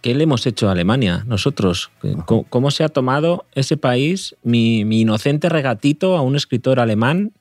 [0.00, 1.90] qué le hemos hecho a Alemania nosotros?
[2.26, 7.32] ¿Cómo, cómo se ha tomado ese país mi, mi, inocente regatito a un escritor alemán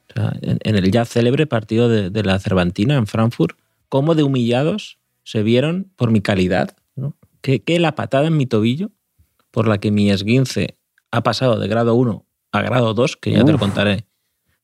[0.41, 3.57] en, en, el ya célebre partido de, de, la Cervantina en Frankfurt?
[3.87, 6.75] ¿Cómo de humillados se vieron por mi calidad?
[6.95, 7.16] ¿no?
[7.41, 8.91] ¿Qué, ¿Qué la patada en mi tobillo
[9.51, 10.77] por la que mi esguince
[11.11, 13.45] ha pasado de grado 1 a grado 2, que ya Uf.
[13.45, 14.05] te lo contaré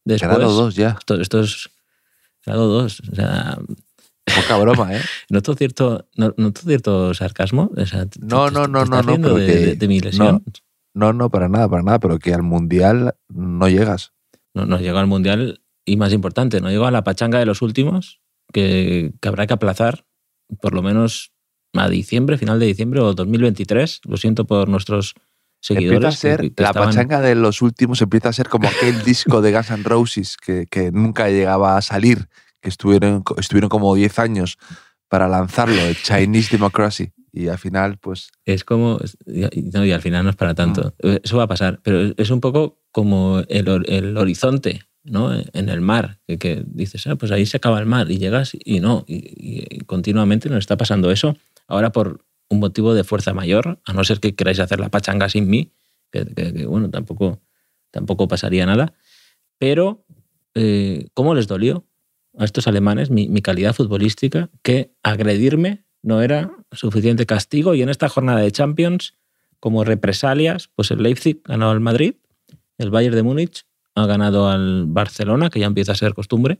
[0.03, 0.30] después.
[0.30, 0.95] Grado 2 ya.
[0.99, 1.69] Esto, esto es
[2.45, 3.02] grado 2.
[3.11, 3.57] O sea,
[4.25, 5.01] Poca broma, ¿eh?
[5.29, 7.71] ¿Noto cierto, no, noto cierto sarcasmo?
[7.75, 9.15] O sea, no, no, no, no, no.
[9.15, 10.43] Pero de, que, de, de, mi lesión?
[10.93, 14.13] No, no, para nada, para nada, pero que al Mundial no llegas.
[14.53, 17.61] No, no llego al Mundial y más importante, no llego a la pachanga de los
[17.61, 20.05] últimos, que, que habrá que aplazar
[20.61, 21.33] por lo menos
[21.73, 24.01] a diciembre, final de diciembre o 2023.
[24.05, 25.13] Lo siento por nuestros
[25.59, 25.97] seguidores.
[25.97, 26.89] Empieza a ser, que, que la estaban...
[26.89, 30.67] pachanga de los últimos empieza a ser como aquel disco de Guns N' Roses que,
[30.67, 32.29] que nunca llegaba a salir
[32.66, 34.58] que estuvieron, estuvieron como 10 años
[35.08, 37.11] para lanzarlo, el Chinese Democracy.
[37.31, 38.31] Y al final, pues...
[38.44, 38.97] Es como...
[39.27, 40.95] No, y al final no es para tanto.
[41.03, 41.17] Mm.
[41.23, 41.80] Eso va a pasar.
[41.83, 45.31] Pero es un poco como el, el horizonte, ¿no?
[45.31, 46.17] En el mar.
[46.27, 48.09] Que, que, dices, ah, pues ahí se acaba el mar.
[48.09, 49.05] Y llegas y no.
[49.08, 51.38] Y, y continuamente nos está pasando eso.
[51.67, 55.30] Ahora por un motivo de fuerza mayor, a no ser que queráis hacer la pachanga
[55.30, 55.71] sin mí,
[56.11, 57.42] que, que, que bueno, tampoco,
[57.92, 58.95] tampoco pasaría nada.
[59.59, 60.03] Pero,
[60.55, 61.86] eh, ¿cómo les dolió?
[62.37, 67.73] A estos alemanes mi, calidad futbolística que agredirme no era suficiente castigo.
[67.73, 69.15] Y en esta jornada de Champions,
[69.59, 72.15] como represalias, pues el Leipzig ganó al Madrid,
[72.77, 73.65] el Bayern de Múnich
[73.95, 76.59] ha ganado al Barcelona, que ya empieza a ser costumbre,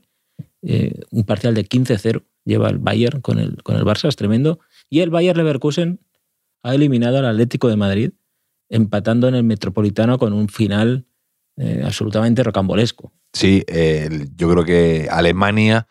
[0.62, 4.60] eh, un parcial de 15-0 lleva el Bayern con el, con el Barça, es tremendo,
[4.88, 6.00] y el Bayern Leverkusen
[6.62, 8.10] ha eliminado al Atlético de Madrid,
[8.68, 11.06] empatando en el Metropolitano con un final
[11.56, 13.12] eh, absolutamente rocambolesco.
[13.36, 15.86] Sí, eh, yo creo que Alemania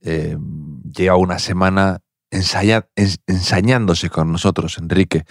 [0.00, 0.38] eh,
[0.90, 2.00] lleva una semana
[2.30, 5.26] ensaya, ens, ensañándose con nosotros, Enrique,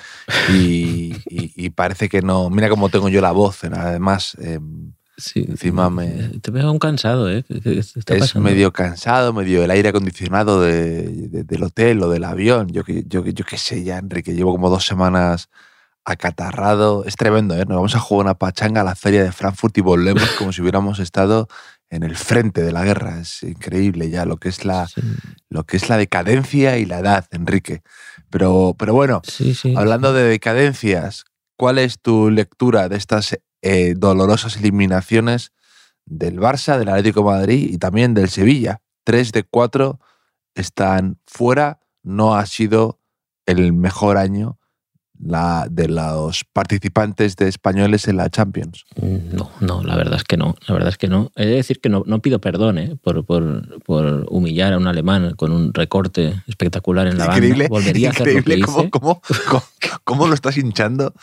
[0.50, 2.52] y, y, y, parece que no.
[2.52, 4.38] Mira cómo tengo yo la voz, además.
[4.40, 4.60] Eh,
[5.18, 6.30] sí, encima me.
[6.44, 7.44] Te veo un cansado, ¿eh?
[7.48, 12.24] ¿Qué, qué es medio cansado, medio el aire acondicionado de, de, del hotel o del
[12.24, 12.68] avión.
[12.68, 15.50] Yo, yo, yo qué sé ya, Enrique, llevo como dos semanas
[16.06, 17.04] acatarrado.
[17.06, 17.66] Es tremendo, ¿eh?
[17.68, 20.62] Nos vamos a jugar una pachanga a la feria de Frankfurt y volvemos como si
[20.62, 21.48] hubiéramos estado
[21.90, 23.20] en el frente de la guerra.
[23.20, 25.02] Es increíble ya lo que es la, sí.
[25.50, 27.82] lo que es la decadencia y la edad, Enrique.
[28.30, 29.74] Pero, pero bueno, sí, sí.
[29.76, 31.26] hablando de decadencias,
[31.58, 35.52] ¿cuál es tu lectura de estas eh, dolorosas eliminaciones
[36.06, 38.82] del Barça, del Atlético de Madrid y también del Sevilla?
[39.04, 40.00] Tres de cuatro
[40.54, 41.80] están fuera.
[42.04, 43.00] No ha sido
[43.48, 44.60] el mejor año
[45.24, 48.86] la, de los participantes de españoles en la Champions.
[49.02, 50.56] No, no, la verdad es que no.
[50.68, 51.32] La verdad es que no.
[51.36, 52.98] He de decir que no, no pido perdón ¿eh?
[53.02, 57.70] por, por, por, humillar a un alemán con un recorte espectacular en la increíble, banda.
[57.70, 59.64] Volvería increíble a hacer lo que ¿Cómo, cómo, cómo,
[60.04, 61.14] cómo, lo estás hinchando.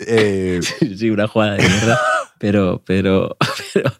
[0.00, 0.60] Eh...
[0.96, 1.98] Sí, una jugada de mierda.
[2.38, 3.36] Pero, pero,
[3.72, 3.92] pero,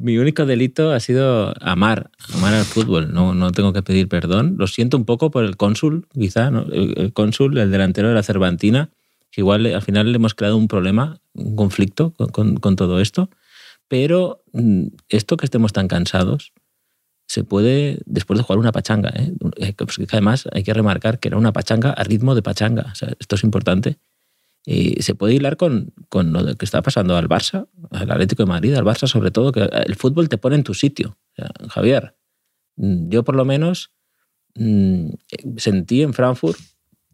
[0.00, 3.12] mi único delito ha sido amar, amar al fútbol.
[3.12, 4.54] No, no tengo que pedir perdón.
[4.58, 6.62] Lo siento un poco por el cónsul, quizá, ¿no?
[6.72, 8.90] el, el cónsul, el delantero de la Cervantina,
[9.30, 13.00] que igual al final le hemos creado un problema, un conflicto con, con, con todo
[13.00, 13.28] esto.
[13.88, 16.52] Pero mm, esto que estemos tan cansados
[17.26, 19.32] se puede, después de jugar una pachanga, ¿eh?
[19.76, 22.88] Pues además hay que remarcar que era una pachanga a ritmo de pachanga.
[22.92, 23.98] O sea, esto es importante
[24.64, 28.48] y se puede hilar con, con, lo que está pasando al Barça, al Atlético de
[28.48, 31.16] Madrid, al Barça sobre todo, que el fútbol te pone en tu sitio.
[31.32, 32.14] O sea, Javier,
[32.76, 33.92] yo por lo menos
[34.54, 35.10] mmm,
[35.56, 36.58] sentí en Frankfurt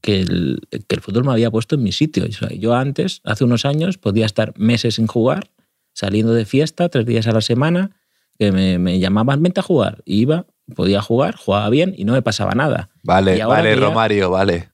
[0.01, 2.25] que el, que el, fútbol me había puesto en mi sitio.
[2.29, 5.51] O sea, yo antes, hace unos años, podía estar meses sin jugar,
[5.93, 7.97] saliendo de fiesta tres días a la semana,
[8.39, 10.03] que me, me llamaban, vente a jugar.
[10.05, 12.91] Y iba, podía jugar, jugaba bien y no me pasaba nada.
[13.03, 14.71] Vale, vale, ya, Romario, vale.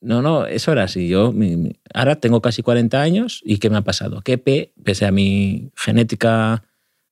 [0.00, 1.08] No, no, eso era así.
[1.08, 4.22] Yo mi, mi, ahora tengo casi 40 años y ¿qué me ha pasado?
[4.22, 6.64] Que P, pese a mi genética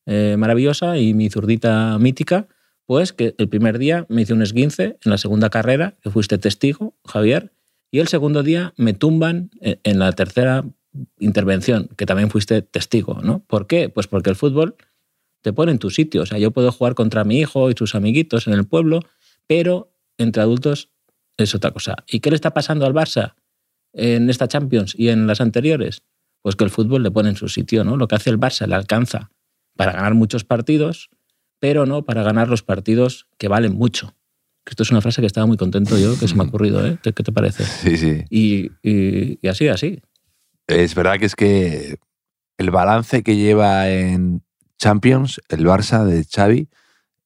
[0.07, 2.49] eh, maravillosa y mi zurdita mítica,
[2.87, 6.39] Pues que el primer día me hice un esguince en la segunda carrera, que fuiste
[6.39, 7.53] testigo, Javier,
[7.91, 10.65] y el segundo día me tumban en la tercera
[11.19, 13.41] intervención, que también fuiste testigo, ¿no?
[13.41, 13.89] ¿Por qué?
[13.89, 14.77] Pues porque el fútbol
[15.43, 16.23] te pone en tu sitio.
[16.23, 19.01] O sea, yo puedo jugar contra mi hijo y sus amiguitos en el pueblo,
[19.47, 20.91] pero entre adultos
[21.39, 21.97] es otra cosa.
[22.07, 23.35] ¿Y qué le está pasando al Barça
[23.93, 26.03] en esta Champions y en las anteriores?
[26.43, 27.97] Pues que el fútbol le pone en su sitio, ¿no?
[27.97, 29.31] Lo que hace el Barça le alcanza
[29.77, 31.11] para ganar muchos partidos,
[31.61, 34.15] pero no para ganar los partidos que valen mucho.
[34.67, 36.99] Esto es una frase que estaba muy contento yo, que se me ha ocurrido, ¿eh?
[37.03, 37.65] ¿Qué, te parece?
[37.65, 38.25] Sí, sí.
[38.29, 40.03] Y, y, y, así, así.
[40.67, 41.99] Es verdad que es que
[42.59, 44.43] el balance que lleva en
[44.79, 46.69] Champions el Barça de Xavi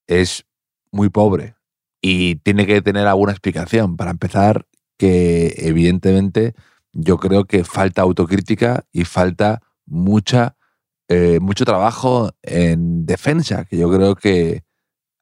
[0.06, 0.44] es
[0.90, 1.56] muy pobre
[2.02, 3.96] y tiene que tener alguna explicación.
[3.96, 4.66] Para empezar,
[4.98, 6.54] que evidentemente
[6.92, 10.56] yo creo que falta autocrítica y falta mucha,
[11.08, 14.64] eh, mucho trabajo en defensa, que yo creo que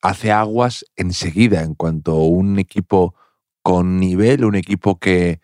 [0.03, 3.15] hace aguas enseguida en cuanto a un equipo
[3.63, 5.41] con nivel, un equipo que,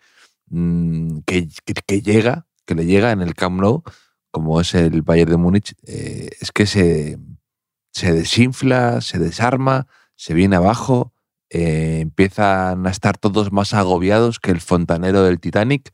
[0.49, 1.47] mm, que,
[1.85, 3.81] que llega que le llega en el Camp Nou,
[4.29, 7.17] como es el Bayern de Múnich, eh, es que se,
[7.93, 11.13] se, desinfla, se desarma, se viene abajo,
[11.49, 15.93] eh, empiezan a estar todos más agobiados que el fontanero del Titanic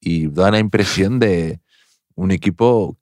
[0.00, 1.60] y da la impresión de
[2.14, 2.96] un equipo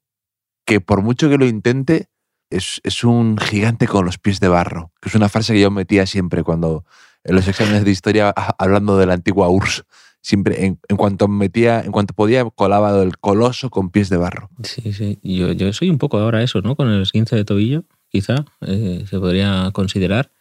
[0.65, 2.07] que por mucho que lo intente,
[2.49, 5.71] es, es, un gigante con los pies de barro, que es una frase que yo
[5.71, 6.85] metía siempre cuando
[7.23, 9.85] en los exámenes de historia hablando de la antigua URSS
[10.21, 14.49] siempre, en, cuanto metía, en cuanto podía, colaba el coloso con pies de barro.
[14.63, 15.19] Sí, sí.
[15.23, 16.75] Yo, yo soy un poco ahora eso, ¿no?
[16.75, 20.31] Con el 15 de tobillo, quizá, eh, se podría considerar.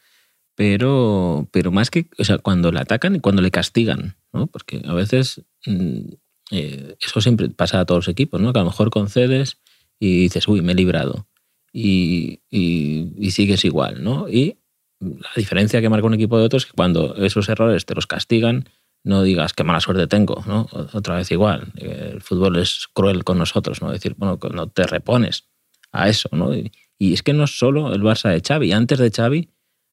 [0.61, 4.47] Pero, pero más que, o sea, cuando le atacan y cuando le castigan, ¿no?
[4.47, 6.01] Porque a veces mm,
[6.51, 8.53] eh, eso siempre pasa a todos los equipos, ¿no?
[8.53, 9.57] Que a lo mejor concedes
[9.99, 11.27] y dices, uy, me he librado.
[11.73, 14.29] Y, y, y sigues igual, ¿no?
[14.29, 14.59] Y
[15.01, 18.07] la diferencia que marca un equipo de otros es que cuando esos errores te los
[18.07, 18.69] castigan,
[19.03, 20.69] no digas qué mala suerte tengo, ¿no?
[20.93, 23.91] Otra vez igual, el fútbol es cruel con nosotros, ¿no?
[23.91, 25.49] Decir, bueno, no te repones
[25.91, 26.55] a eso, ¿no?
[26.55, 29.49] Y, es que no es solo el Barça de Xavi, antes de Xavi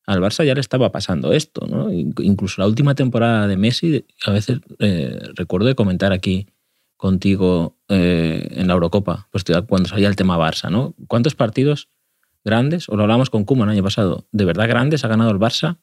[0.07, 1.91] al Barça ya le estaba pasando esto, ¿no?
[1.91, 6.47] Incluso la última temporada de Messi, a veces eh, recuerdo de comentar aquí
[6.95, 10.95] contigo eh, en la Eurocopa, pues cuando salía el tema Barça, ¿no?
[11.07, 11.89] ¿Cuántos partidos
[12.45, 15.37] grandes, o lo hablamos con Kuma el año pasado, de verdad grandes ha ganado el
[15.37, 15.77] Barça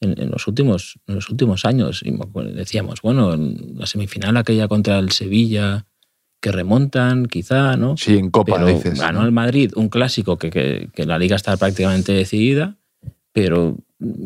[0.00, 2.02] en, los, últimos, en los últimos años.
[2.02, 2.16] Y
[2.54, 5.86] decíamos, bueno, en la semifinal aquella contra el Sevilla,
[6.40, 7.96] que remontan, quizá, ¿no?
[7.96, 11.56] Sí, en Copa, pero Ganó el Madrid un clásico que, que, que, la liga está
[11.56, 12.78] prácticamente decidida,
[13.32, 13.76] pero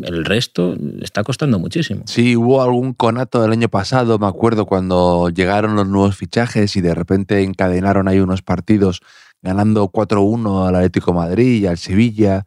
[0.02, 2.02] el resto está costando muchísimo.
[2.06, 6.80] Sí, hubo algún conato del año pasado, me acuerdo, cuando llegaron los nuevos fichajes y
[6.80, 9.00] de repente encadenaron ahí unos partidos
[9.40, 12.46] ganando 4-1 al Atlético Madrid y al Sevilla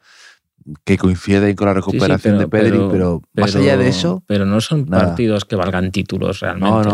[0.83, 4.23] que coincide con la recuperación de Pedri, pero, más allá de eso.
[4.25, 6.89] Pero no son partidos que valgan títulos realmente,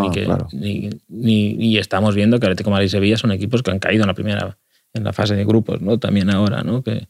[0.51, 4.03] ni, que, ni, estamos viendo que Atlético Madrid y Sevilla son equipos que han caído
[4.03, 4.57] en la primera,
[4.93, 5.99] en la fase de grupos, ¿no?
[5.99, 6.83] También ahora, ¿no?
[6.83, 7.07] Que,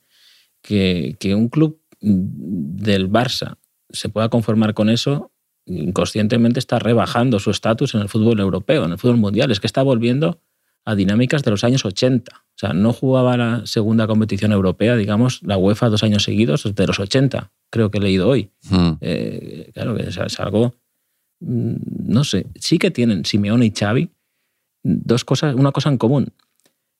[0.61, 3.57] que, que un club del Barça
[3.89, 5.31] se pueda conformar con eso,
[5.65, 9.51] inconscientemente está rebajando su estatus en el fútbol europeo, en el fútbol mundial.
[9.51, 10.41] Es que está volviendo
[10.85, 12.31] a dinámicas de los años 80.
[12.35, 16.87] O sea, no jugaba la segunda competición europea, digamos, la UEFA dos años seguidos, desde
[16.87, 18.51] los 80, creo que he leído hoy.
[18.69, 18.93] Hmm.
[19.01, 20.75] Eh, claro que es, algo,
[21.39, 24.09] mm, no sé, sí que tienen Simeone y Xavi
[24.83, 26.33] dos cosas, una cosa en común,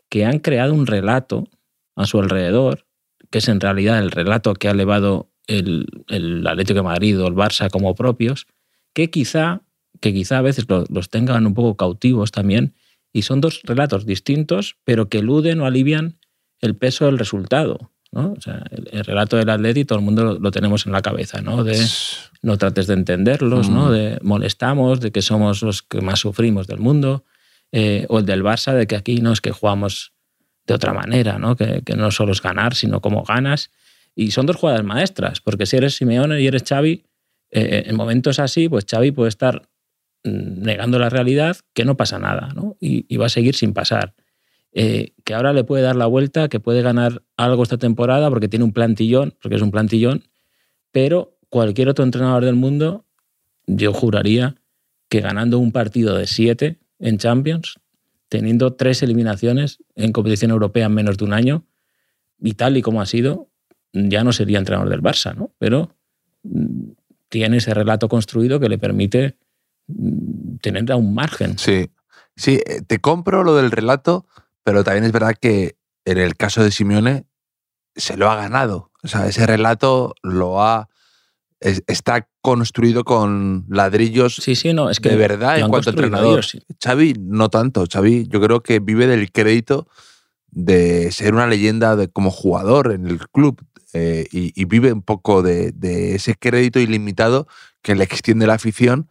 [0.10, 1.48] que han creado un relato
[1.96, 2.86] a su alrededor,
[3.32, 7.28] que es en realidad el relato que ha elevado el, el Atlético de Madrid o
[7.28, 8.46] el Barça como propios,
[8.94, 9.62] que quizá,
[10.00, 12.76] que quizá a veces los, los tengan un poco cautivos también
[13.14, 16.20] y son dos relatos distintos, pero que eluden o alivian
[16.60, 17.92] el peso del resultado.
[18.12, 18.34] ¿no?
[18.38, 21.64] O sea, el, relato del Atleti todo el mundo lo, tenemos en la cabeza, ¿no?
[21.64, 21.82] De
[22.42, 23.88] no trates de entenderlos, ¿no?
[23.88, 23.92] Mm.
[23.92, 27.24] De molestamos, de que somos los que más sufrimos del mundo.
[27.72, 30.11] Eh, o el del Barça, de que aquí no es que jugamos
[30.66, 31.56] de otra manera, ¿no?
[31.56, 33.72] Que, no solo es ganar, sino cómo ganas.
[34.16, 37.06] Y son dos jugadas maestras, porque si eres Simeone y eres Xavi,
[37.52, 39.70] eh, en momentos así, pues Xavi puede estar
[40.24, 42.78] Mm, negando la realidad, que no pasa nada, ¿no?
[42.80, 44.14] Y, va a seguir sin pasar.
[44.74, 48.48] Eh, que ahora le puede dar la vuelta, que puede ganar algo esta temporada porque
[48.48, 50.24] tiene un plantillón, porque es un plantillón,
[50.92, 53.06] pero cualquier otro entrenador del mundo,
[53.66, 54.56] yo juraría
[55.10, 57.80] que ganando un partido de siete en Champions,
[58.32, 61.66] teniendo tres eliminaciones en competición europea en menos de un año,
[62.40, 63.50] y tal y como ha sido,
[63.92, 65.52] ya no sería entrenador del Barça, ¿no?
[65.60, 65.94] Pero
[66.44, 66.92] mm,
[67.28, 69.36] tiene ese relato construido que le permite
[70.62, 71.58] tener un margen.
[71.58, 71.90] Sí,
[72.38, 74.26] sí, eh, te compro lo del relato,
[74.64, 77.26] pero también es verdad que en el caso de Simeone
[77.98, 78.92] se lo ha ganado.
[79.04, 80.88] O sea, ese relato lo ha
[81.62, 85.94] es- está construido con ladrillos Sí, sí, no, es que de verdad en cuanto a
[85.94, 86.34] entrenador.
[86.34, 86.60] ellos, sí.
[86.84, 87.86] Xavi no tanto.
[87.92, 89.88] Xavi yo creo que vive del crédito
[90.50, 93.62] de ser una leyenda de, como jugador en el club
[93.94, 97.48] eh, y, y vive un poco de, de ese crédito ilimitado
[97.82, 99.10] que le extiende la afición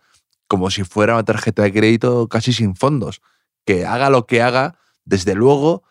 [0.49, 3.21] como si fuera una tarjeta de crédito casi sin fondos.
[3.64, 5.85] Que haga lo que haga, desde luego,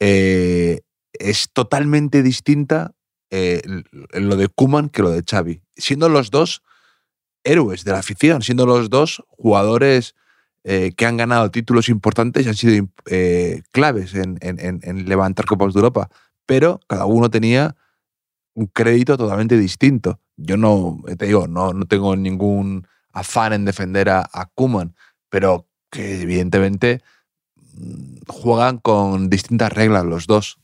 [0.00, 0.80] eh,
[1.14, 2.92] es totalmente distinta
[3.36, 3.62] eh,
[4.12, 5.60] lo de Kuman que lo de Xavi.
[5.76, 6.62] Siendo los dos
[7.42, 10.14] héroes de la afición, siendo los dos jugadores
[10.62, 15.80] eh, que han ganado títulos importantes y han sido eh, claves en, levantar Copas de
[15.80, 16.10] Europa.
[16.46, 17.74] Pero cada uno tenía
[18.54, 20.20] un crédito totalmente distinto.
[20.36, 24.94] Yo no, te digo, no, no tengo ningún afán en defender a, a Koeman,
[25.28, 27.02] pero que evidentemente
[27.74, 30.58] mm, juegan con distintas reglas los dos.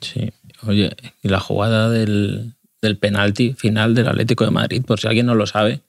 [0.00, 0.32] Sí.
[0.62, 5.26] Oye, y la jugada del, del penalti final del Atlético de Madrid, por si alguien
[5.26, 5.82] no lo sabe,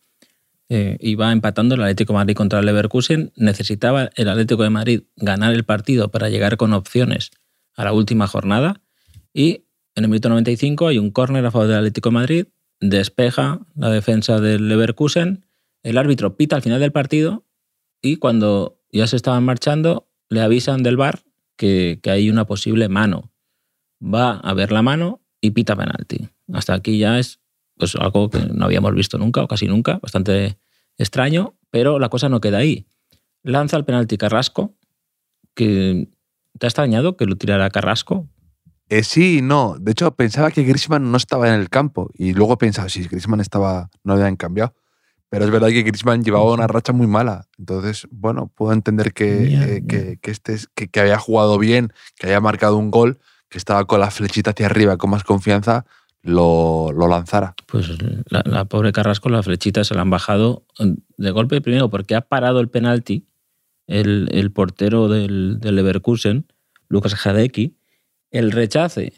[0.68, 3.32] eh, iba empatando el Atlético de Madrid contra el Leverkusen.
[3.36, 7.32] Necesitaba el Atlético de Madrid ganar el partido para llegar con opciones
[7.76, 8.82] a la última jornada.
[9.34, 12.46] Y en el minuto 95 hay un córner a favor del Atlético de Madrid,
[12.80, 15.46] despeja la defensa del Leverkusen,
[15.84, 17.46] el árbitro pita al final del partido
[18.02, 21.22] y cuando ya se estaban marchando le avisan del bar
[21.58, 23.32] que, que hay una posible mano
[24.06, 26.30] va a ver la mano y pita penalti.
[26.54, 27.40] Hasta aquí ya es
[27.78, 30.58] pues, algo que no habíamos visto nunca o casi nunca, bastante
[30.98, 32.88] extraño, pero la cosa no queda ahí.
[33.44, 34.76] Lanza el penalti Carrasco,
[35.54, 36.10] que
[36.58, 38.28] te ha extrañado que lo tirara Carrasco.
[38.90, 39.76] Eh, sí no.
[39.80, 43.42] De hecho, pensaba que Griezmann no estaba en el campo y luego pensaba, si Griezmann
[43.42, 44.74] estaba, no le habían cambiado.
[45.30, 47.48] Pero es verdad que Griezmann llevaba una racha muy mala.
[47.58, 49.88] Entonces, bueno, puedo entender que, Ya, eh, ya.
[49.88, 53.20] que, que este, es- que, que había jugado bien, que había marcado un gol,
[53.56, 55.86] que estaba con la flechita hacia arriba con más confianza,
[56.24, 57.56] lo, lo lanzara.
[57.68, 57.90] Pues
[58.28, 62.60] la, pobre Carrasco, la flechita se la han bajado de golpe primero porque ha parado
[62.60, 63.30] el penalti
[63.88, 66.48] el, el portero del, del Leverkusen,
[66.90, 67.78] Lucas Jadecki.
[68.30, 69.14] El rechace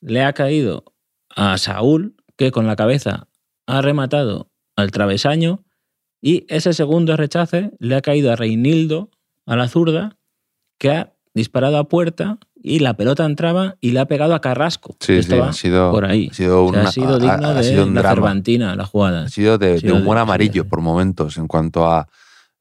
[0.00, 0.94] le ha caído
[1.28, 3.28] a Saúl, que con la cabeza
[3.66, 5.62] ha rematado al travesaño,
[6.22, 9.10] y ese segundo rechace le ha caído a Reinildo,
[9.44, 10.16] a la zurda,
[10.78, 14.96] que ha disparado a puerta y la pelota entraba y le ha pegado a Carrasco.
[15.00, 16.28] Sí, sí, ha sido, por ahí.
[16.30, 18.14] ha sido, O sea, una- ha sido ha- digno ha de sido un la drama.
[18.14, 19.24] Cervantina, la jugada.
[19.24, 22.08] Ha sido de, de un buen amarillo por momentos en cuanto a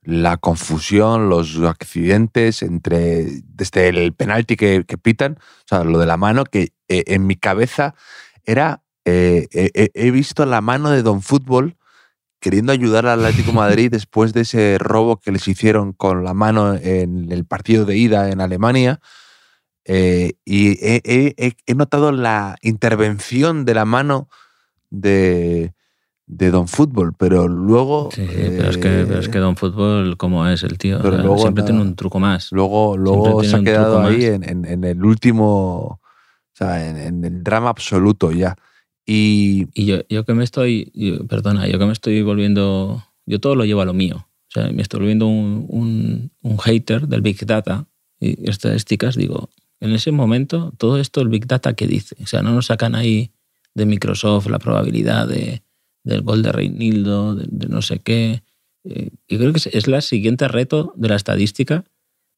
[0.01, 6.05] la confusión, los accidentes entre desde el penalti que, que pitan, o sea, lo de
[6.05, 7.95] la mano, que eh, en mi cabeza
[8.43, 11.77] era, eh, eh, he visto la mano de Don Fútbol
[12.43, 16.33] queriendo ayudar al Atlético de Madrid después de ese robo que les hicieron con la
[16.33, 18.99] mano en el partido de ida en Alemania.
[19.85, 24.27] Eh, y he, he- he- notado la intervención de la mano
[24.89, 25.73] de,
[26.25, 28.09] de Don Fútbol, pero luego.
[28.13, 30.99] Sí, sí, pero, es que, pero es que eh, Don Fútbol, como es el tío,
[31.01, 31.89] pero luego siempre tiene nada.
[31.91, 32.51] un truco más.
[32.51, 36.01] Luego, luego tiene se ha quedado ahí en, en- en el último.
[36.01, 38.55] O sea, en, en el drama absoluto ya.
[39.05, 39.67] Y.
[39.85, 40.91] Yo, yo que me estoy,
[41.27, 44.27] perdona, yo que me estoy volviendo, yo todo lo llevo a lo mío.
[44.47, 47.87] O sea, me estoy volviendo un, un, un hater del Big Data
[48.19, 52.15] y estadísticas, digo, en ese momento, todo esto, el Big Data, ¿qué dice?
[52.23, 53.31] O sea, no nos sacan ahí
[53.73, 55.63] de Microsoft la probabilidad de,
[56.03, 58.43] del gol de Reinildo, de, de no sé qué.
[58.85, 61.83] Eh, yo creo que es, es la siguiente reto de la estadística,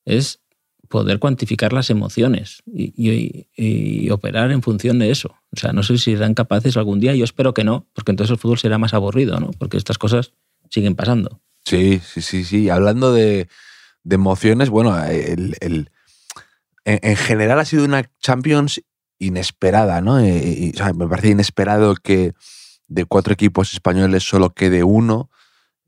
[0.06, 0.40] es
[0.88, 5.36] poder cuantificar las emociones y, operar en función de eso.
[5.52, 8.32] O sea, no sé si serán capaces algún día, yo espero que no, porque entonces
[8.32, 9.52] el fútbol será más aburrido, ¿no?
[9.58, 10.32] Porque estas cosas
[10.70, 11.42] siguen pasando.
[11.66, 12.70] Sí, sí, sí, sí.
[12.70, 13.48] Hablando de,
[14.10, 18.82] emociones, bueno, el, en, en general ha sido una Champions
[19.20, 20.20] inesperada, ¿no?
[20.20, 22.34] Eh, me parece inesperado que
[22.88, 25.30] de cuatro equipos españoles solo quede uno.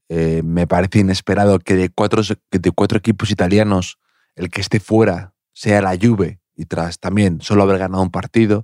[0.10, 4.00] Eh, me parece inesperado que de cuatro, que de cuatro equipos italianos
[4.38, 8.64] el que esté fuera sea la Juve y tras también solo haber ganado un partido.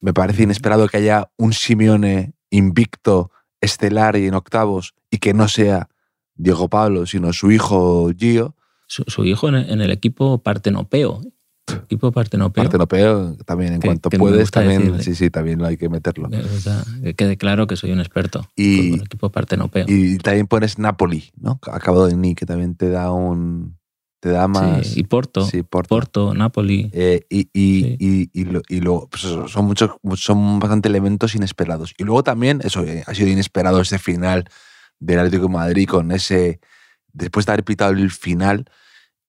[0.00, 5.46] Me parece inesperado que haya un Simeone invicto, estelar y en octavos y que no
[5.48, 5.88] sea
[6.34, 8.56] Diego Pablo, sino su hijo Gio.
[8.86, 11.20] Su, su hijo en el, en el equipo partenopeo.
[11.84, 12.64] Equipo partenopeo.
[12.64, 15.02] Partenopeo también, en Que- cuanto que puedes, también, decirle.
[15.04, 16.28] sí, sí, también hay que meterlo.
[17.04, 18.48] Que quede claro que soy un experto.
[18.56, 19.84] Y- Fútbol, equipo partenopeo.
[19.86, 21.60] Y también pones Napoli, ¿no?
[21.70, 23.78] Acabado de ni, que también te da un.
[24.20, 24.86] Te da más.
[24.86, 25.46] Sí, y Porto.
[25.46, 25.88] Sí, Porto.
[25.96, 26.90] Porto, Napoli.
[26.92, 27.96] Eh, y, y, Sí.
[27.98, 31.94] y, y lo- y luego, pues son muchos, son bastante elementos inesperados.
[31.96, 34.44] Y luego también, eso, eh, ha sido inesperado ese final
[34.98, 36.60] del Atlético de Madrid con ese,
[37.14, 38.66] después de haber pitado el final.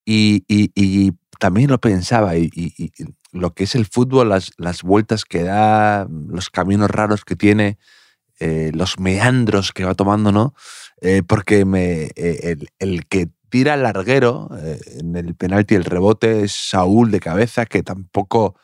[0.05, 2.91] Y, y- y también lo pensaba, y, y- y
[3.31, 7.77] lo que es el fútbol, las, las vueltas que da, los caminos raros que tiene,
[8.41, 10.53] eh, los meandros que va tomando, ¿no?
[11.00, 15.84] Eh, porque me, eh, el, el que tira al larguero eh, en el penalti, el
[15.84, 18.55] rebote es Saúl de cabeza, que tampoco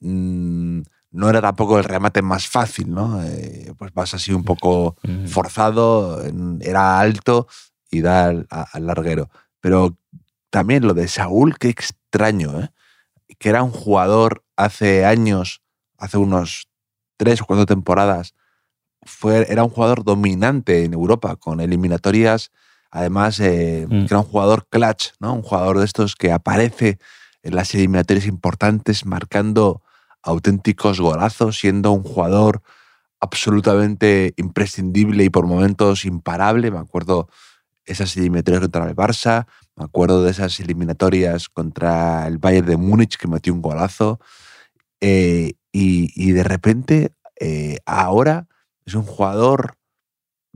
[0.00, 3.24] mm, no era tampoco el remate más fácil, ¿no?
[3.24, 6.22] Eh, pues vas así un poco forzado,
[6.60, 7.48] era alto
[7.90, 9.30] y da al larguero.
[9.60, 9.96] Pero
[10.50, 12.70] también lo de Saúl, qué extraño, ¿eh?
[13.38, 15.62] Que era un jugador hace años,
[15.96, 16.68] hace unos
[17.16, 18.34] tres o cuatro temporadas,
[19.02, 22.50] fue, era un jugador dominante en Europa, con eliminatorias,
[22.90, 24.00] además, eh, Mm.
[24.06, 25.34] que era un jugador clutch, ¿no?
[25.34, 26.98] Un jugador de estos que aparece
[27.42, 29.82] en las eliminatorias importantes marcando
[30.22, 32.62] auténticos golazos, siendo un jugador
[33.20, 36.70] absolutamente imprescindible y por momentos imparable.
[36.70, 37.28] Me acuerdo
[37.84, 43.16] esas eliminatorias contra el Barça, me acuerdo de esas eliminatorias contra el Bayern de Múnich
[43.16, 44.20] que metió un golazo.
[45.00, 48.48] eh, y, y de repente, eh, ahora
[48.84, 49.76] es un jugador,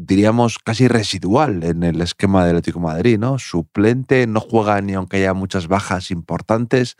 [0.07, 3.39] diríamos, casi residual en el esquema del Atlético Madrid, ¿no?
[3.39, 6.97] Suplente, no juega ni aunque haya muchas bajas importantes.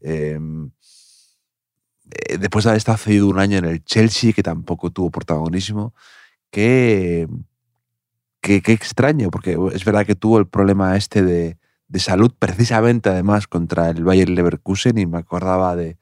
[0.00, 0.38] eh,
[2.28, 5.94] eh, después de haber estado cedido un año en el Chelsea, que tampoco tuvo protagonismo,
[6.50, 7.28] que,
[8.40, 11.58] que, extraño, porque es verdad que tuvo el problema este de,
[11.88, 15.96] de salud, precisamente además contra el Bayern Leverkusen, y me acordaba de,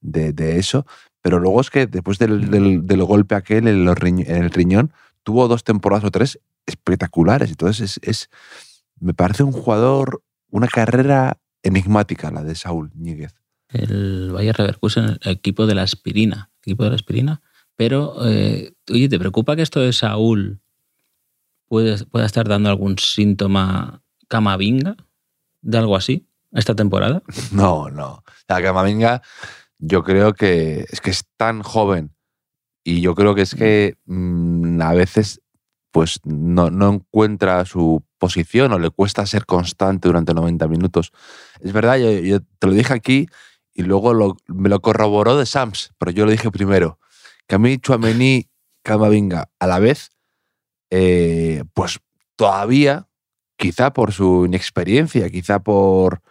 [0.00, 0.86] de, eso,
[1.22, 4.92] pero luego es que después del, golpe aquel en, los en el riñón,
[5.28, 8.30] tuvo dos temporadas o tres espectaculares, entonces es, es-
[8.98, 13.34] me parece un jugador, una carrera enigmática la de Saúl Ñíguez.
[13.68, 16.50] El Bayer Leverkusen, el equipo de la aspirina.
[16.62, 17.42] Equipo de la aspirina.
[17.76, 20.60] Pero, eh, oye, ¿te preocupa que esto de Saúl
[21.68, 24.96] puede, pueda estar dando algún síntoma camavinga?
[25.60, 26.26] ¿De algo así?
[26.52, 27.22] ¿Esta temporada?
[27.52, 28.24] No, no.
[28.48, 29.20] La Camavinga,
[29.78, 32.14] yo creo que es que es tan joven
[32.88, 35.42] y yo creo que es que mm, a veces
[35.90, 41.12] pues no, no encuentra su posición o le cuesta ser constante durante 90 minutos.
[41.60, 43.28] Es verdad, yo, te lo dije aquí
[43.74, 46.98] y luego me lo corroboró de Sams, pero yo lo dije primero.
[47.46, 48.48] Que a mí Chuamení,
[48.82, 50.10] Camavinga a la vez,
[50.88, 51.98] eh, pues
[52.36, 53.06] todavía,
[53.58, 56.22] quizá por su inexperiencia, quizá por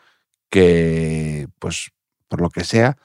[0.50, 1.92] que, pues,
[2.28, 2.98] por lo que sea,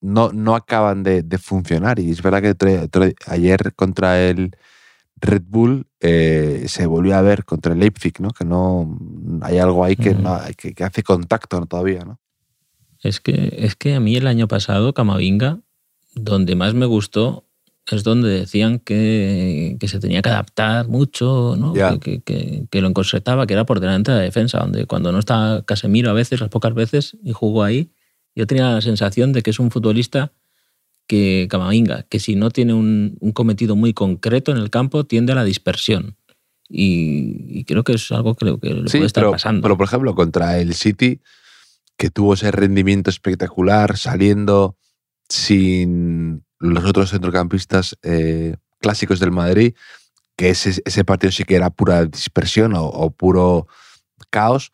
[0.00, 1.98] no, no acaban de, de funcionar.
[1.98, 4.56] Y es verdad que tre- tre- ayer contra el
[5.20, 8.30] Red Bull eh, se volvió a ver contra el Leipzig, ¿no?
[8.30, 8.98] Que no
[9.42, 12.20] hay algo ahí que, no- que, que hace contacto todavía, ¿no?
[13.02, 15.60] Es que, es que a mí el año pasado, Camavinga,
[16.14, 17.44] donde más me gustó
[17.90, 21.72] es donde decían que, que se tenía que adaptar mucho, ¿no?
[22.00, 25.62] Que, que- lo encorsetaba, que era por delante de la defensa, donde cuando no estaba
[25.62, 27.90] Casemiro a veces, las pocas veces, y jugó ahí,
[28.38, 30.32] yo tenía la sensación de que es un futbolista
[31.08, 35.32] que Camavinga, que si no tiene un, un cometido muy concreto en el campo, tiende
[35.32, 36.16] a la dispersión.
[36.68, 39.62] Y, y creo que es algo que, le- que le Sí, puede estar pero, pasando.
[39.62, 41.20] pero por ejemplo, contra el City,
[41.96, 44.76] que tuvo ese rendimiento espectacular saliendo
[45.28, 49.74] sin los otros centrocampistas eh, clásicos del Madrid,
[50.36, 53.66] que ese, ese partido sí que era pura dispersión o, o puro
[54.30, 54.70] caos,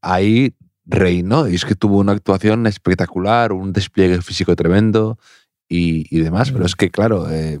[0.00, 0.54] ahí
[0.86, 1.48] reinó.
[1.48, 5.18] Y es que tuvo una actuación espectacular, un despliegue físico tremendo
[5.68, 6.50] y, y demás.
[6.50, 6.66] Pero Mm.
[6.66, 7.58] es que, claro, eh,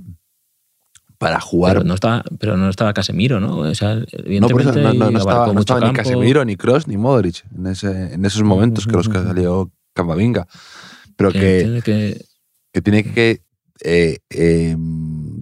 [1.18, 3.58] para jugar pero no estaba, pero no estaba Casemiro, ¿no?
[3.58, 5.92] O sea, no, eso, no, no- estaba, no estaba ni.
[5.94, 10.46] Casemiro, ni Cross, ni Modric en, ese- en esos momentos que los que salió Camavinga.
[11.16, 12.24] Pero que que, tiene que-
[12.72, 13.42] que tiene que.
[13.84, 14.76] eh, eh,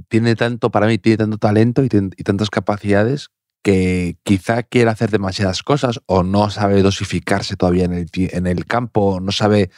[0.09, 3.31] tiene tanto, para mí, tiene tanto talento y tantas capacidades
[3.63, 8.67] que quizá quiere hacer demasiadas cosas o no sabe dosificarse todavía en el, en el
[8.67, 9.71] campo, no sabe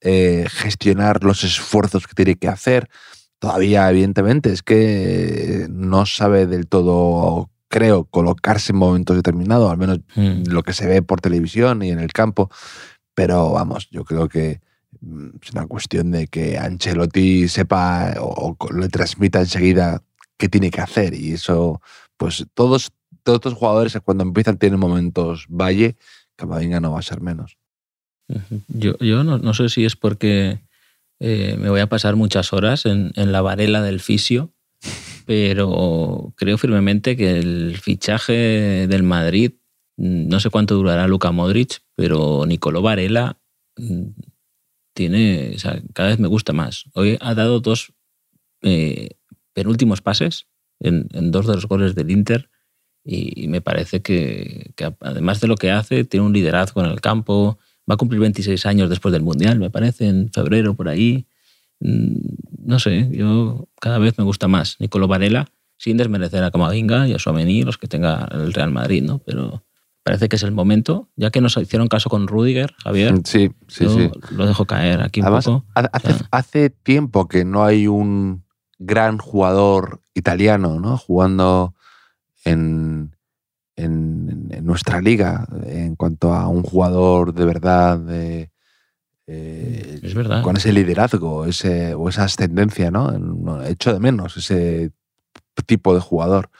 [0.00, 2.88] eh, gestionar los esfuerzos que tiene que hacer.
[3.38, 10.00] Todavía, evidentemente, es que no sabe del todo, creo, colocarse en momentos determinados, al menos
[10.14, 10.44] Mm.
[10.48, 12.50] lo que se ve por televisión y en el campo.
[13.14, 14.60] Pero vamos, yo creo que
[15.00, 20.02] mm, es una cuestión de que Ancelotti sepa o, o le transmita enseguida
[20.38, 21.14] qué tiene que hacer.
[21.14, 21.80] Y eso,
[22.16, 22.90] pues todos,
[23.26, 25.96] todos estos jugadores cuando empiezan tienen momentos valle,
[26.36, 27.58] Camavinga no va a ser menos.
[28.68, 30.60] Yo, yo no, no sé si es porque
[31.18, 34.54] eh, me voy a pasar muchas horas en, en la varela del fisio,
[35.26, 39.54] pero creo firmemente que el fichaje del Madrid,
[39.96, 43.40] mm, no sé cuánto durará Luka Modric, pero Nicolò Varela
[43.76, 44.04] mm,
[44.94, 46.84] tiene, o sea, cada vez me gusta más.
[46.94, 47.92] Hoy ha dado dos
[48.62, 49.16] eh,
[49.52, 50.46] penúltimos pases
[50.78, 52.50] en, en dos de los goles del Inter
[53.06, 56.90] y, y me parece que, que además de lo que hace, tiene un liderazgo en
[56.90, 60.88] el campo, va a cumplir 26 años después del Mundial, me parece, en febrero por
[60.88, 61.26] ahí.
[61.80, 62.16] Mm,
[62.66, 65.46] No sé, yo cada vez me gusta más Nicolo Varela
[65.78, 69.18] sin desmerecer a Camavinga y a Suamení, los que tenga el Real Madrid, ¿no?
[69.18, 69.62] Pero
[70.02, 73.14] parece que es el momento, ya que nos hicieron caso con Rudiger, Javier.
[73.24, 74.10] Sí, sí, yo sí.
[74.34, 75.64] Lo dejo caer aquí un poco.
[75.74, 78.42] ha- hace, sea- hace tiempo que no hay un
[78.78, 80.96] gran jugador italiano ¿no?
[80.98, 81.74] jugando
[82.46, 83.14] en,
[83.76, 88.50] en- en nuestra liga en cuanto a un jugador de verdad de,
[89.26, 90.42] eh, Es verdad.
[90.42, 92.90] con ese liderazgo ese, o esa ascendencia.
[92.90, 93.10] ¿no?
[93.18, 94.92] No, Echo de menos ese
[95.66, 96.50] tipo de jugador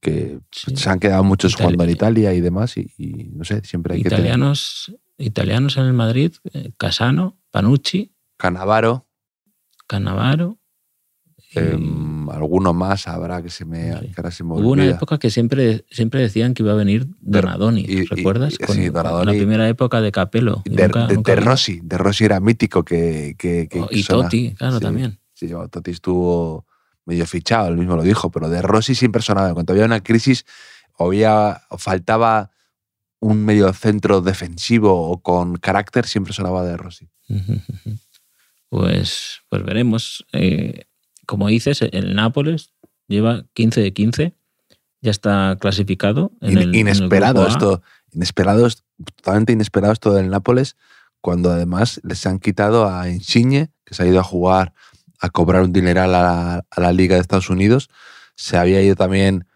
[0.00, 0.74] que Sí.
[0.76, 3.94] se han quedado muchos Itali- jugando en Italia y demás y, y no sé, siempre
[3.94, 9.06] hay que tener Italianos, italianos en el Madrid, eh, Casano, Panucci, Canavaro
[9.86, 10.58] Cannavaro.
[11.52, 14.06] Em, alguno más habrá que se me, Sí.
[14.08, 17.08] que ahora se me Hubo una época que siempre, siempre decían que iba a venir
[17.20, 18.54] Donadoni, y- ¿recuerdas?
[18.54, 19.36] y- sí, la Donadoni.
[19.36, 20.62] primera época de Capello.
[20.64, 21.50] de, nunca- de- nunca de vino.
[21.50, 24.04] Rossi, de Rossi era mítico que, que, que- Oh, y.
[24.04, 24.80] Totti, claro, Sí.
[24.82, 25.18] también.
[25.34, 26.66] Sí, Totti estuvo
[27.04, 29.48] medio fichado, él mismo lo dijo, pero de Rossi siempre sonaba.
[29.48, 30.44] En cuanto había una crisis,
[30.98, 32.50] o había, faltaba
[33.18, 37.08] un medio centro defensivo o con carácter, siempre sonaba de Rossi.
[38.68, 40.24] Pues, pues veremos.
[40.32, 40.84] Eh,
[41.30, 42.72] como dices, el Nápoles
[43.06, 44.34] lleva 15 de 15.
[45.00, 46.32] Ya está clasificado.
[46.40, 48.68] En In- el, en el inesperado esto, inesperado,
[49.16, 50.76] totalmente inesperado esto del Nápoles,
[51.20, 54.74] cuando además les han quitado a Insigne, que se ha ido a jugar
[55.20, 57.88] a cobrar un dineral a la, a la Liga de Estados Unidos.
[58.34, 59.46] Se había ido también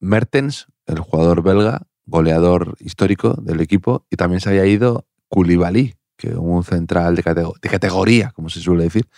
[0.00, 6.28] Mertens, el jugador belga, goleador histórico del equipo, y también se había ido Koulibaly, que
[6.28, 9.08] es un central de, catego- de categoría, como se suele decir.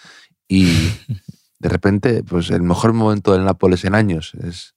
[0.49, 0.69] Y
[1.59, 4.33] de repente, pues el mejor momento del Nápoles en años.
[4.43, 4.75] Es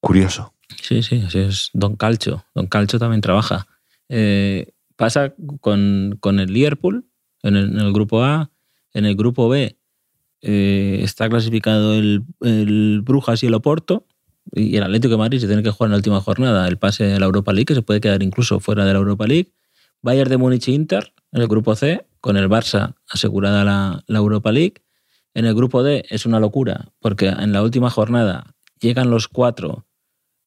[0.00, 0.54] curioso.
[0.82, 1.70] Sí, sí, así es.
[1.72, 2.44] Don Calcho.
[2.54, 3.66] Don Calcho también trabaja.
[4.08, 7.06] Eh, pasa con, con el Liverpool
[7.42, 8.50] en el, en el grupo A.
[8.92, 9.78] En el grupo B
[10.42, 14.06] eh, está clasificado el, el Brujas y el Oporto.
[14.52, 17.14] Y el Atlético de Madrid se tiene que jugar en la última jornada el pase
[17.14, 19.52] a la Europa League, que se puede quedar incluso fuera de la Europa League.
[20.02, 24.18] Bayern de Múnich e Inter en el grupo C, con el Barça asegurada la, la
[24.18, 24.82] Europa League.
[25.34, 29.86] En el grupo D es una locura, porque en la última jornada llegan los cuatro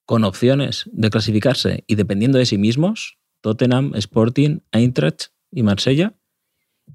[0.05, 6.13] con opciones de clasificarse y dependiendo de sí mismos, Tottenham, Sporting, Eintracht y Marsella.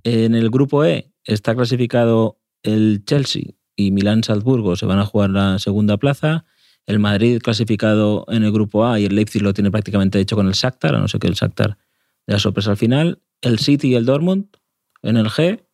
[0.03, 5.31] En el grupo E está clasificado el Chelsea y Milán Salzburgo se van a jugar
[5.31, 6.45] la segunda plaza.
[6.87, 10.47] El Madrid clasificado en el grupo A y el Leipzig lo tiene prácticamente hecho con
[10.47, 11.79] el Shakhtar, a no ser que el Shakhtar
[12.27, 13.23] de la sorpresa al final.
[13.41, 14.49] El City y el Dortmund
[15.03, 15.65] en el G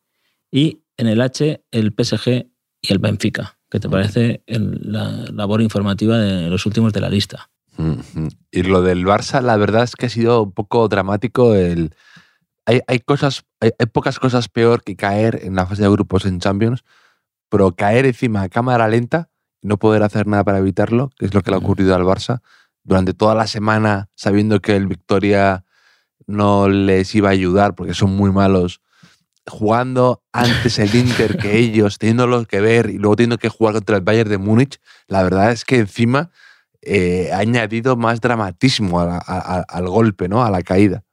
[0.51, 2.47] y en el H el PSG
[2.81, 3.57] y el Benfica.
[3.69, 7.49] ¿Qué te parece el- la labor informativa de los últimos de la lista?
[7.77, 8.29] Ujú.
[8.51, 11.55] Y lo del Barça, la verdad es que ha sido un poco dramático.
[11.55, 11.93] El...
[12.65, 16.25] Hay, hay cosas, hay, hay pocas cosas peor que caer en la fase de grupos
[16.25, 16.83] en Champions,
[17.49, 19.29] pero caer encima a cámara lenta
[19.61, 21.67] y no poder hacer nada para evitarlo, que es lo que le ha Ujú.
[21.67, 22.41] ocurrido al Barça,
[22.83, 25.65] durante toda la semana, sabiendo que el Victoria
[26.27, 28.79] no les iba a ayudar porque son muy malos,
[29.47, 33.95] jugando antes el Inter que ellos, teniéndolo que ver y luego teniendo que jugar contra
[33.97, 36.31] el Bayern de Múnich, la verdad es que encima
[36.81, 40.43] eh, ha añadido más dramatismo a la- a- a- al golpe, ¿no?
[40.43, 41.03] A la caída.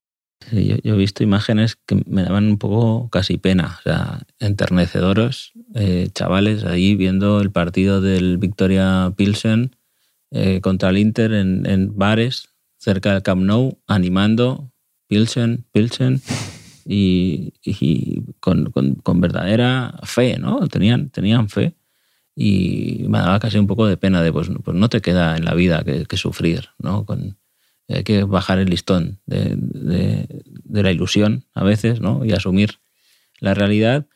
[0.50, 4.20] Sí, Yo, yo he visto imágenes que me daban un poco casi pena, o sea,
[4.40, 9.76] enternecedoras, eh, chavales ahí viendo el partido del Victoria Pilsen
[10.30, 14.72] eh, contra el Inter en, en bares cerca del Camp Nou, animando
[15.08, 16.20] Pilsen, Pilsen,
[16.86, 17.52] y,
[18.40, 20.66] con, con- verdadera fe, ¿no?
[20.68, 21.74] Tenían, tenían fe
[22.34, 25.44] y me daba casi un poco de pena de, pues, pues no te queda en
[25.44, 27.04] la vida que, sufrir, ¿no?
[27.04, 27.36] Con,
[27.88, 32.24] hay que bajar el listón de, de- de la ilusión a veces, ¿no?
[32.24, 32.78] Y asumir
[33.40, 34.06] la realidad.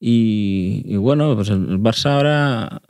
[0.00, 2.82] Y, y bueno, pues el Barça ahora,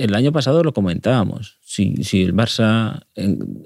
[0.00, 3.02] el año pasado lo comentábamos, si, el Barça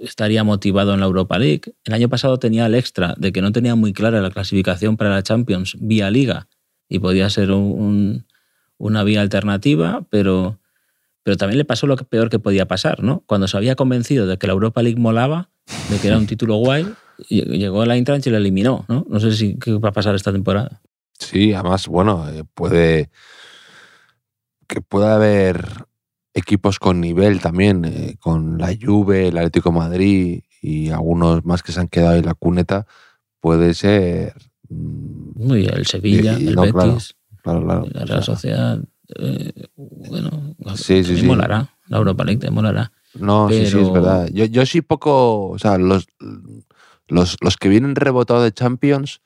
[0.01, 1.63] estaría motivado en la Europa League.
[1.85, 5.11] El año pasado tenía el extra de que no tenía muy clara la clasificación para
[5.11, 6.49] la Champions vía liga
[6.89, 8.27] y podía ser un- un-
[8.79, 10.59] una vía alternativa, pero,
[11.39, 13.23] también le pasó lo peor que podía pasar, ¿no?
[13.27, 15.49] Cuando se había convencido de que la Europa League molaba,
[15.89, 16.87] de que era un título guay,
[17.29, 19.07] llegó a la Eintracht y la eliminó, ¿no?
[19.09, 20.83] No sé si qué va a pasar esta temporada.
[21.19, 23.09] Sí, además, bueno, eh, puede
[24.67, 25.65] que pueda haber
[26.35, 31.63] equipos con nivel también, eh, con la Juve, el Atlético de Madrid y algunos más
[31.63, 32.87] que se han quedado en la cuneta,
[33.41, 34.35] puede ser...
[34.69, 36.63] mm, Muy el Sevilla, Y- y el no.
[36.63, 37.87] Betis, Claro, claro.
[37.93, 38.79] la Real Sociedad.
[39.19, 41.27] eh, bueno, Sí, sí, sí.
[41.27, 41.69] molará.
[41.89, 42.91] La Europa League te molará.
[43.13, 44.29] No, sí, sí, es verdad.
[44.33, 46.07] Yo, yo sí poco, o sea, los,
[47.07, 49.21] los, los que vienen rebotados de Champions,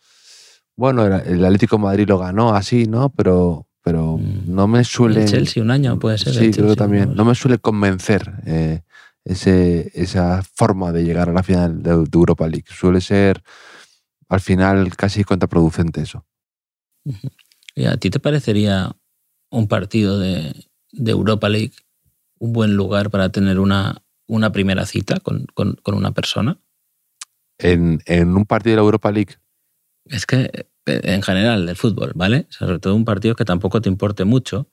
[0.77, 3.11] bueno, el, el Atlético de Madrid lo ganó así, ¿no?
[3.11, 4.55] Pero, pero Mm.
[4.55, 5.23] no me suele.
[5.25, 6.35] El Chelsea un año puede ser.
[6.35, 7.09] Sí, el creo que Chelsea, también.
[7.09, 7.15] ¿no?
[7.15, 8.83] No me suele convencer eh,
[9.25, 12.67] ese, esa forma de llegar a la final de, de Europa League.
[12.69, 13.43] Suele ser
[14.29, 16.27] al final casi contraproducente eso.
[17.75, 18.95] ¿Y a ti te parecería
[19.51, 20.53] un partido de,
[20.93, 21.73] de Europa League
[22.39, 26.61] un buen lugar para tener una, una primera cita con, con- con una persona?
[27.59, 29.37] En, en un partido de la Europa League,
[30.11, 32.47] Es que eh, en general del fútbol, ¿vale?
[32.51, 34.69] Sobre todo un partido que tampoco te importe mucho.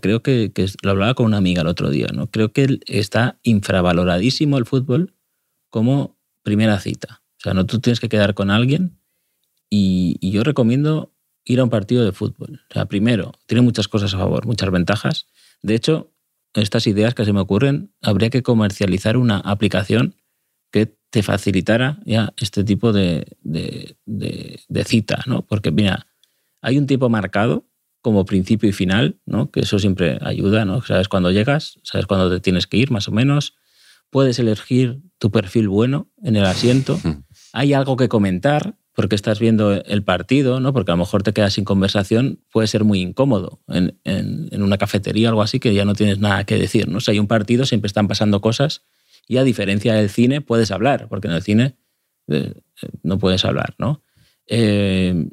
[0.00, 0.50] Creo que,
[0.82, 2.30] lo hablaba con una amiga el otro día, ¿no?
[2.30, 5.14] Creo que está infravaloradísimo el fútbol
[5.68, 7.22] como primera cita.
[7.38, 8.98] O sea, no tú tienes que quedar con alguien
[9.68, 11.12] y, yo recomiendo
[11.44, 12.62] ir a un partido de fútbol.
[12.70, 15.26] O sea, primero, tiene muchas cosas a favor, muchas ventajas.
[15.62, 16.12] De hecho,
[16.54, 20.14] estas ideas que se me ocurren, habría que comercializar una aplicación
[20.70, 23.36] que te facilitara ya este tipo de-
[24.74, 25.46] de cita, ¿no?
[25.46, 26.06] Porque, mira,
[26.60, 27.66] hay un tiempo marcado
[28.02, 29.50] como principio y final, ¿no?
[29.50, 30.82] Que eso siempre ayuda, ¿no?
[30.82, 33.54] Sabes cuándo llegas, sabes cuándo te tienes que ir, más o menos.
[34.10, 37.00] Puedes elegir tu perfil bueno en el asiento.
[37.04, 37.22] Mm.
[37.56, 40.72] Hay algo que comentar porque estás viendo el partido, ¿no?
[40.72, 44.62] Porque a lo mejor te quedas sin conversación, puede ser muy incómodo en, en- en
[44.62, 46.98] una cafetería o algo así que ya no tienes nada que decir, ¿no?
[47.00, 48.82] Si hay un partido, siempre están pasando cosas
[49.28, 51.76] y a diferencia del cine puedes hablar, porque en el cine
[52.28, 54.02] eh, eh, no puedes hablar, ¿no?
[54.46, 55.28] Eh,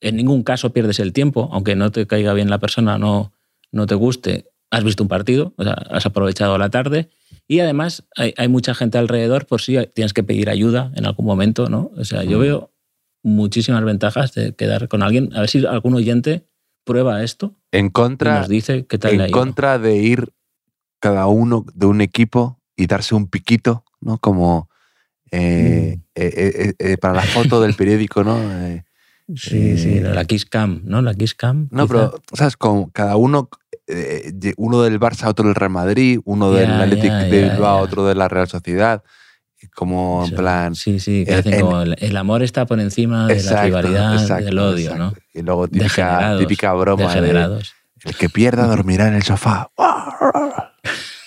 [0.00, 3.32] en ningún caso pierdes el tiempo, aunque no te caiga bien la persona, no,
[3.70, 7.10] no te guste, has visto un partido, o sea, has aprovechado la tarde
[7.46, 11.26] y además hay, hay mucha gente alrededor por si tienes que pedir ayuda en algún
[11.26, 11.92] momento, ¿no?
[11.96, 12.72] O sea, yo veo
[13.22, 15.30] muchísimas ventajas de quedar con alguien.
[15.34, 16.46] A ver si algún oyente
[16.84, 20.32] prueba esto en y contra, nos dice qué tal en contra de ir
[21.00, 24.18] cada uno de un equipo y darse un piquito, ¿no?
[24.18, 24.68] Como
[25.32, 26.00] eh, Mm.
[26.14, 26.32] eh,
[26.68, 28.36] eh, eh, para la foto del periódico, ¿no?
[28.66, 28.84] Eh,
[29.34, 31.00] Sí, sí, eh, la Kiss Cam, ¿no?
[31.00, 31.68] La Kiss Cam.
[31.70, 32.10] No, quizá.
[32.10, 32.56] pero, ¿sabes?
[32.58, 33.48] Con cada uno,
[33.86, 37.78] eh, uno del Barça, otro del Real Madrid, uno del Ya, Athletic ya, de Bilbao,
[37.78, 37.82] ya.
[37.82, 39.02] otro de la Real Sociedad.
[39.74, 40.74] Como en Eso, plan.
[40.74, 43.62] Sí, sí, que en- hacen en- como el, el amor está por encima de la
[43.64, 45.08] rivalidad, exacto, del odio, ¿no?
[45.10, 45.24] exacto.
[45.32, 47.62] Y luego típica, típica broma de
[48.04, 49.70] el que pierda dormirá en el sofá.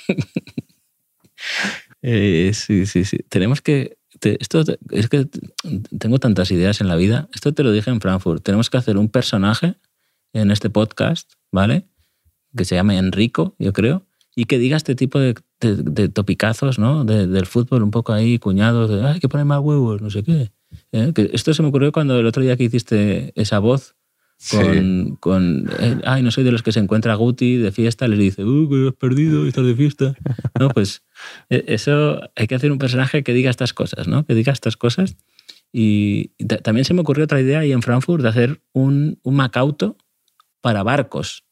[2.08, 3.18] Eh, sí, sí, sí.
[3.30, 3.98] Tenemos que.
[4.20, 5.28] te- esto es que
[5.98, 7.28] tengo tantas ideas en la vida.
[7.34, 8.44] Esto te lo dije en Frankfurt.
[8.44, 9.76] Tenemos que hacer un personaje
[10.34, 11.88] en este podcast, ¿vale?
[12.56, 16.78] Que se llame Enrico, yo creo, y que diga este tipo de, de- de topicazos,
[16.78, 17.06] ¿no?
[17.06, 20.22] De- del fútbol, un poco ahí, cuñados, de, hay que poner más huevos, no sé
[20.24, 20.52] qué.
[20.92, 21.12] ¿Eh?
[21.16, 23.96] Que esto se me ocurrió cuando el otro día que hiciste esa voz
[24.38, 24.58] Sí.
[24.58, 28.20] con, con eh, ay, no soy de los que se encuentra Guti de fiesta, les
[28.20, 30.14] dice, uy, que has perdido, estás de fiesta.
[30.60, 31.04] No, pues
[31.50, 34.26] eso hay que hacer un personaje que diga estas cosas, ¿no?
[34.26, 35.16] Que diga estas cosas.
[35.72, 39.20] Y y ta- también se me ocurrió otra idea ahí en Frankfurt de hacer un,
[39.24, 39.98] un Macauto
[40.62, 41.44] para barcos.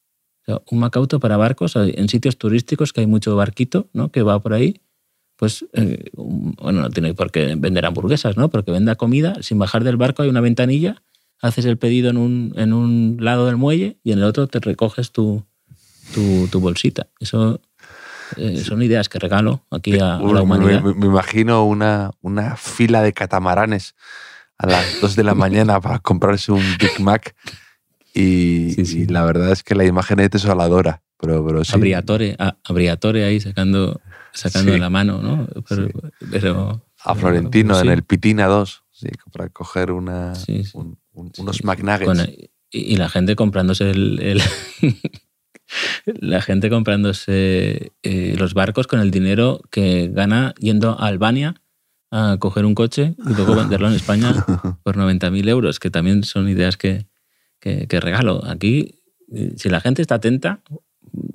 [0.70, 4.12] Un Macauto para barcos en sitios turísticos que hay mucho barquito, ¿no?
[4.12, 4.82] Que va por ahí.
[5.38, 8.50] Pues, eh, bueno, no tiene por qué vender hamburguesas, ¿no?
[8.50, 11.02] Porque venda comida, sin bajar del barco hay una ventanilla,
[11.42, 14.60] haces el pedido en un, en un lado del muelle y en el otro te
[14.60, 15.44] recoges tu,
[16.14, 17.08] tu bolsita.
[17.20, 17.60] Eso
[18.38, 20.82] eh, son ideas que regalo aquí a, a la me, humanidad.
[20.82, 23.96] me- me imagino una, una fila de catamaranes
[24.58, 27.36] a las 2 de la mañana para comprarse un Big Mac.
[28.14, 29.00] Y, Sí, sí.
[29.02, 31.02] y la verdad es que la imagen es desoladora.
[31.20, 31.72] Pero, pero sí.
[31.74, 34.02] a Briatore, a, a Briatore ahí sacando,
[34.34, 35.48] sacando la mano, ¿no?
[36.32, 38.84] Pero, A Florentino en el Pitina 2.
[38.92, 40.34] Sí, para coger una,
[40.74, 41.64] un- un- unos.
[41.64, 42.30] McNuggets.
[42.72, 44.42] Y, y la gente comprándose el, el-
[46.06, 51.56] la gente comprándose eh, los barcos con el dinero que gana yendo a Albania
[52.12, 54.46] a coger un coche y luego venderlo en España
[54.84, 57.08] por 90.000 euros, que también son ideas que,
[57.60, 58.44] que- que regalo.
[58.46, 59.02] Aquí,
[59.34, 60.62] eh, si la gente está atenta,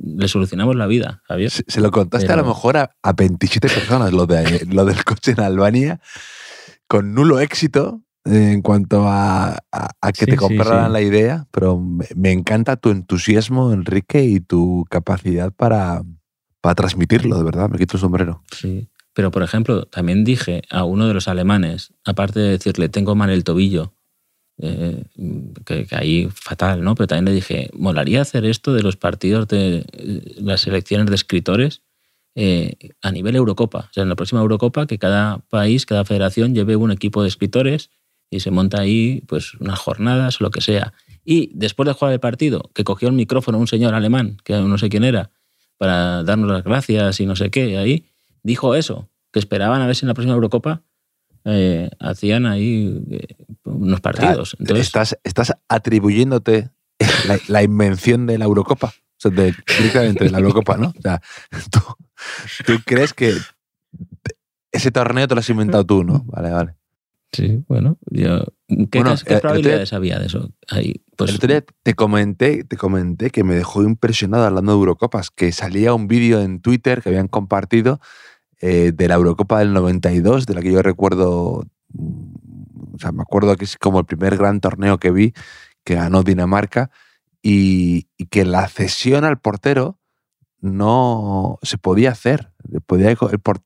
[0.05, 1.51] le solucionamos la vida, Javier.
[1.51, 5.05] Se, se lo contaste a lo mejor a, a 27 personas lo, de, lo del
[5.05, 6.01] coche en Albania,
[6.87, 10.93] con nulo éxito en cuanto a, a- a que Sí, te compraran sí.
[10.93, 16.03] la idea, pero me, me encanta tu entusiasmo, Enrique, y tu capacidad para,
[16.61, 18.43] para transmitirlo, de verdad, me quito el sombrero.
[18.53, 18.89] Sí.
[19.15, 23.31] Pero, por ejemplo, también dije a uno de los alemanes, aparte de decirle, tengo mal
[23.31, 23.95] el tobillo,
[24.61, 25.05] eh,
[25.65, 26.95] que, que ahí fatal, ¿no?
[26.95, 31.15] Pero también le dije, molaría hacer esto de los partidos de eh, las selecciones de
[31.17, 31.83] escritores
[32.35, 33.89] eh, a nivel Eurocopa.
[33.91, 37.29] O sea, en la próxima Eurocopa, que cada país, cada federación lleve un equipo de
[37.29, 37.91] escritores
[38.31, 40.93] y se monta ahí pues unas jornadas o lo que sea.
[41.25, 44.79] Y después de jugar el partido, que cogió el micrófono un señor alemán, que no
[44.79, 45.31] sé quién era,
[45.77, 48.07] para darnos las gracias y no sé qué, ahí
[48.43, 50.83] dijo eso, que esperaban a ver si en la próxima Eurocopa
[51.45, 54.57] eh, hacían ahí eh, unos partidos.
[54.59, 56.71] Entonces, estás, estás atribuyéndote
[57.27, 58.89] la, la invención de la Eurocopa.
[58.89, 60.89] O sea, de, directamente de la Eurocopa, ¿no?
[60.97, 61.21] O sea,
[61.71, 61.81] tú,
[62.65, 63.35] tú crees que
[64.71, 66.25] ese torneo te lo has inventado tú, ¿no?
[66.27, 66.78] Vale, vale.
[67.33, 70.51] Sí, bueno, yo, ¿qué, Bueno, qué eh, probabilidades había de eso?
[70.69, 74.79] Ahí, pues, el otro día te comenté, te comenté que me dejó impresionado hablando de
[74.79, 78.01] Eurocopas, que salía un vídeo en Twitter que habían compartido
[78.61, 83.23] eh, de la Eurocopa del 92, de la que yo recuerdo, mm, o sea, me
[83.23, 85.35] acuerdo que es como el primer gran torneo que vi,
[85.85, 86.91] que ganó Dinamarca,
[87.43, 89.99] y, y que la cesión al portero
[90.61, 92.53] no se podía hacer.
[92.87, 93.19] Podía, el,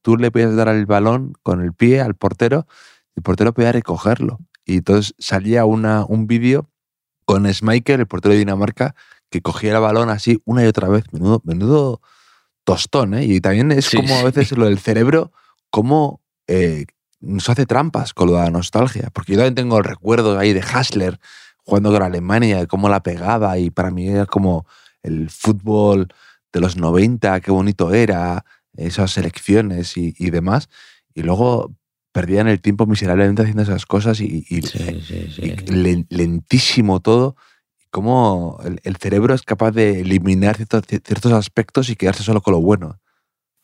[0.02, 2.66] tú le podías dar el balón con el pie al portero,
[3.16, 4.38] el portero podía recogerlo.
[4.64, 6.70] Y entonces salía una, un vídeo
[7.24, 8.94] con Schmeichel, el portero de Dinamarca,
[9.30, 11.04] que cogía el balón así una y otra vez.
[11.12, 12.00] Menudo, menudo
[12.64, 13.24] tostón, ¿eh?
[13.24, 14.24] Y también es Sí, como a sí.
[14.24, 15.32] veces lo del cerebro,
[15.70, 16.86] cómo eh,
[17.20, 19.10] nos hace trampas con lo de la nostalgia.
[19.12, 21.18] Porque yo también tengo el recuerdo ahí de Hassler
[21.64, 24.66] jugando con Alemania, cómo la pegaba, y para mí era como
[25.02, 26.08] el fútbol
[26.52, 28.44] de los 90, qué bonito era,
[28.76, 30.68] esas selecciones y, y demás.
[31.14, 31.72] Y luego
[32.12, 35.42] perdían el tiempo miserablemente haciendo esas cosas y, y- sí, sí, sí.
[35.42, 37.36] y len- lentísimo todo.
[37.90, 42.52] Cómo el, el cerebro es capaz de eliminar ciertos, ciertos aspectos y quedarse solo con
[42.52, 42.98] lo bueno.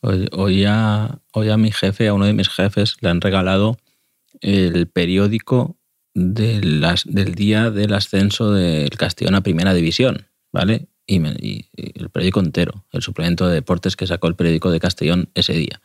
[0.03, 3.79] Hoy, hoy a, hoy a mi jefe, a uno de mis jefes, le han regalado
[4.41, 5.77] el periódico
[6.15, 10.89] de las- del día del ascenso del Castellón a Primera División, ¿vale?
[11.07, 14.71] Y, me- y- y el periódico entero, el suplemento de deportes que sacó el periódico
[14.71, 15.81] de Castellón ese día.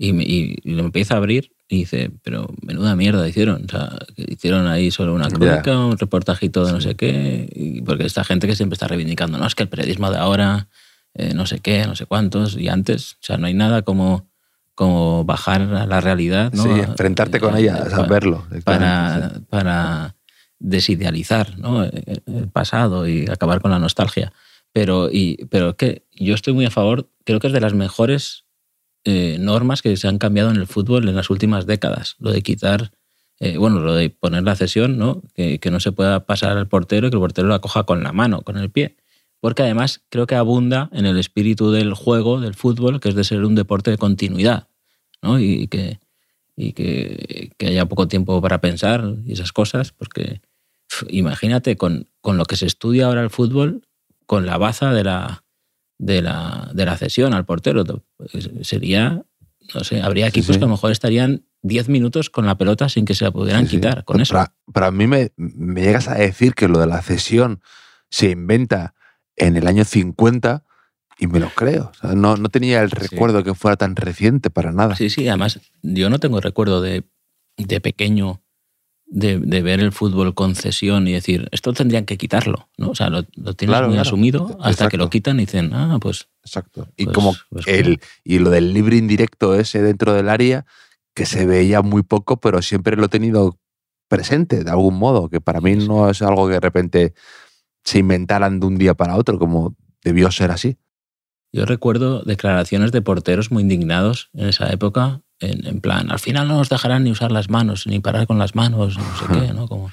[0.00, 3.64] Y, me- y- lo empieza a abrir y dice, pero menuda mierda hicieron.
[3.64, 6.88] O sea, hicieron ahí solo una crónica, un reportajito de no Sí.
[6.90, 7.48] sé qué.
[7.54, 10.68] y- porque esta gente que siempre está reivindicando, no, es que el periodismo de ahora,
[11.14, 13.14] eh, no sé qué, no sé cuántos, y antes.
[13.14, 14.28] O sea, no hay nada como,
[14.76, 16.62] como bajar a la realidad, ¿no?
[16.62, 18.46] Sí, A- enfrentarte con a- ella, pa- verlo.
[18.64, 20.14] para, directamente, para
[20.60, 21.82] desidealizar ¿no?
[21.84, 24.32] el el pasado y acabar con la nostalgia.
[24.72, 28.44] Pero, y, pero que yo estoy muy a favor, creo que es de las mejores
[29.10, 32.16] eh, normas que se han cambiado en el fútbol en las últimas décadas.
[32.18, 32.92] Lo de quitar,
[33.40, 35.22] eh, bueno, lo de poner la cesión, ¿no?
[35.34, 38.12] Que, no se pueda pasar al portero y que el portero la coja con la
[38.12, 38.96] mano, con el pie.
[39.40, 43.24] Porque además creo que abunda en el espíritu del juego, del fútbol, que es de
[43.24, 44.68] ser un deporte de continuidad,
[45.22, 45.40] ¿no?
[45.40, 46.00] Y que,
[46.54, 50.42] y que, que haya poco tiempo para pensar y esas cosas, porque
[51.08, 53.86] imagínate con, con lo que se estudia ahora el fútbol,
[54.26, 55.44] con la baza de la,
[55.98, 57.84] de la, de la cesión al portero.
[58.16, 59.22] Pues, Sería,
[59.74, 60.58] no sé, habría equipos sí.
[60.58, 63.66] que a lo mejor estarían 10 minutos con la pelota sin que se la pudieran
[63.66, 64.32] Sí, quitar con eso.
[64.32, 67.60] Para, para mí me, me llegas a decir que lo de la cesión
[68.10, 68.94] se inventa
[69.36, 70.64] en el año 50
[71.18, 71.90] y me lo creo.
[71.92, 74.94] O sea, no, no tenía el recuerdo que fuera tan reciente para nada.
[74.94, 77.04] Sí, sí, además yo no tengo recuerdo de,
[77.56, 78.40] de pequeño
[79.10, 82.90] de, de ver el fútbol con cesión y decir, esto tendrían que quitarlo, ¿no?
[82.90, 84.08] O sea, lo, lo tienes Claro, muy claro.
[84.08, 84.90] asumido hasta Exacto.
[84.90, 86.88] que lo quitan y dicen, ah, pues Exacto.
[86.96, 90.64] Y Pues- como pues el, y lo del libre indirecto ese dentro del área,
[91.14, 93.58] que se veía muy poco, pero siempre lo he tenido
[94.08, 97.14] presente de algún modo, que para mí no es algo que de repente
[97.84, 100.76] se inventaran de un día para otro, como debió ser así.
[101.52, 106.48] Yo recuerdo declaraciones de porteros muy indignados en esa época, en, en plan, al final
[106.48, 109.52] no nos dejarán ni usar las manos, ni parar con las manos, no sé qué,
[109.52, 109.68] ¿no?
[109.68, 109.90] Como,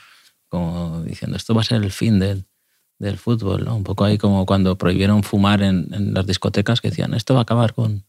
[0.49, 2.45] como diciendo, esto va a ser el fin del,
[2.99, 3.75] del fútbol, ¿no?
[3.75, 7.41] Un poco ahí como cuando prohibieron fumar en, en las discotecas, que decían, esto va
[7.41, 8.05] a acabar con,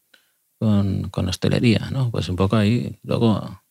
[0.59, 2.11] con, con hostelería, ¿no?
[2.11, 3.63] Pues un poco ahí, luego,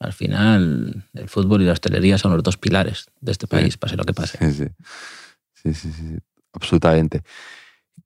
[0.00, 3.96] al final, el fútbol y la hostelería son los dos pilares de este país, pase
[3.96, 4.38] lo que pase.
[4.38, 5.74] Sí, sí.
[5.74, 6.18] Sí, sí,
[6.52, 7.22] absolutamente.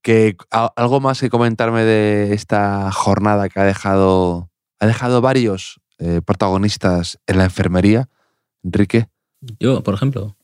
[0.01, 4.51] Que, ¿Algo más que comentarme de esta jornada que ha dejado,
[4.83, 8.09] ha dejado varios eh, protagonistas en la enfermería?
[8.65, 9.07] Enrique,
[9.61, 10.37] Yo, por ejemplo,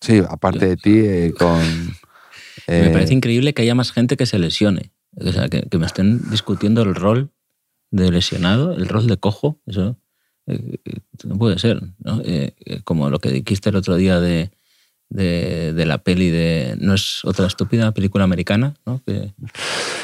[0.00, 1.58] sí, aparte de ti, eh, con...
[2.68, 4.92] Me eh, parece increíble que haya más gente que se lesione.
[5.16, 7.30] O sea, que, que me estén discutiendo el rol
[7.90, 9.58] de lesionado, el rol de cojo.
[9.64, 9.96] Eso
[10.46, 11.80] eh, eh, no puede ser.
[12.00, 12.20] ¿no?
[12.26, 14.50] Eh, eh, como lo que dijiste el otro día de,
[15.08, 19.00] de, de la peli de No es otra estúpida, película americana, ¿no?
[19.06, 19.32] que,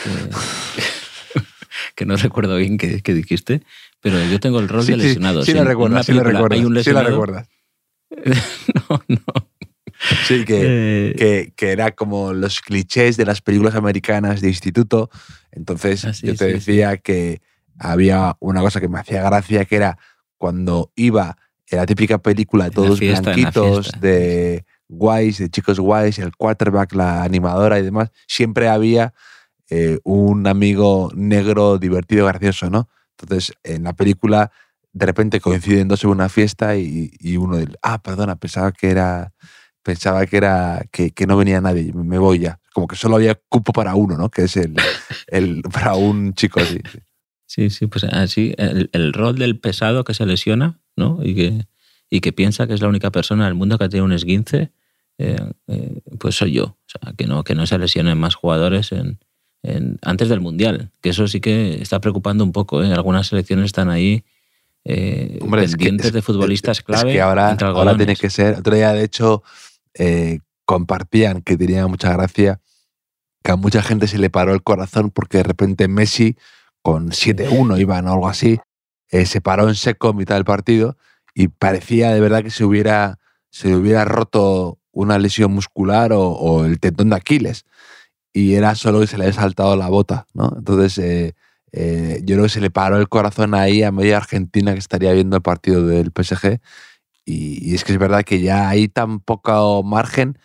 [0.04, 0.10] que,
[1.96, 3.62] que no recuerdo bien qué dijiste,
[4.00, 5.44] pero yo tengo el rol sí, de sí, lesionado.
[5.44, 6.58] Sí, en una recuerdas, sí película recuerdas.
[6.58, 7.08] Sí lesionado.
[7.08, 7.48] recuerdas.
[8.90, 9.50] no, no.
[10.26, 15.08] Sí, que, Eh, que, que era como los clichés de las películas americanas de instituto.
[15.52, 17.40] Entonces Ah, sí, yo te sí, decía que
[17.78, 19.98] había una cosa que me hacía gracia, que era
[20.36, 21.36] cuando iba
[21.68, 26.36] en la típica película la todos fiesta, la blanquitos, de guays, de chicos guays, el
[26.36, 29.14] quarterback, la animadora y demás, siempre había
[29.70, 32.88] eh, un amigo negro divertido, gracioso, ¿no?
[33.18, 34.50] Entonces, en la película,
[34.92, 38.90] de repente coinciden dos en una fiesta y, y uno del, ah, perdona, pensaba que
[38.90, 39.32] era
[39.82, 42.58] pensaba que era que, que no venía nadie, me voy ya.
[42.72, 44.30] Como que solo había cupo para uno, ¿no?
[44.30, 44.74] Que es el,
[45.28, 46.80] el para un chico así.
[46.90, 46.98] sí.
[47.46, 51.20] Sí, sí, pues así, el, el rol del pesado que se lesiona, ¿no?
[51.22, 51.66] Y que,
[52.10, 54.72] y que piensa que es la única persona del mundo que tenido un esguince,
[55.18, 55.36] eh,
[55.68, 56.64] eh, pues soy yo.
[56.64, 59.20] O sea, que no, que no se lesionen más jugadores en,
[59.64, 60.90] en- antes del Mundial.
[61.00, 62.82] Que eso sí que está preocupando un poco.
[62.84, 62.92] ¿eh?
[62.92, 64.24] Algunas selecciones están ahí
[64.84, 67.08] eh, Hombre, es que- pendientes es- de futbolistas clave.
[67.10, 67.56] Es que ahora,
[67.96, 68.58] tiene que ser.
[68.58, 69.42] Otro día, de hecho,
[69.94, 72.60] eh, compartían que tenía mucha gracia
[73.42, 76.36] que a mucha gente se le paró el corazón porque de repente Messi,
[76.82, 78.58] con 7-1 iban o algo así,
[79.10, 80.96] eh, se paró en seco en mitad del partido
[81.34, 83.18] y parecía de verdad que se hubiera,
[83.50, 87.64] se hubiera roto una lesión muscular o, o el tendón de Aquiles.
[88.34, 90.52] Y era solo que se le había saltado la bota, ¿no?
[90.58, 91.34] Entonces, eh,
[91.72, 95.12] eh, yo creo que se le paró el corazón ahí a media Argentina que estaría
[95.12, 96.60] viendo el partido del PSG.
[97.24, 100.36] Y, y es que es verdad que ya hay tan poco margen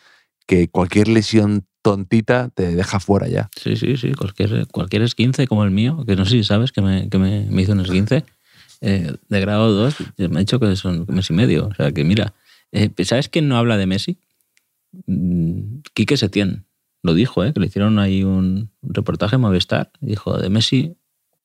[0.45, 3.49] que cualquier lesión tontita te deja fuera ya.
[3.55, 4.13] Sí, sí, sí.
[4.13, 7.45] Cualquier, cualquier esguince como el mío, que no sé si sabes que me, que me,
[7.49, 8.23] me hizo un esguince
[8.81, 11.67] eh, de grado 2, me ha dicho que son mes y medio.
[11.67, 12.33] O sea, que mira,
[12.71, 14.17] eh, ¿sabes quién no habla de Messi?
[15.05, 16.65] Mm, Quique Setién.
[17.01, 17.53] Lo dijo, ¿eh?
[17.53, 19.91] que le hicieron ahí un, reportaje en Movistar.
[20.01, 20.97] Dijo, de Messi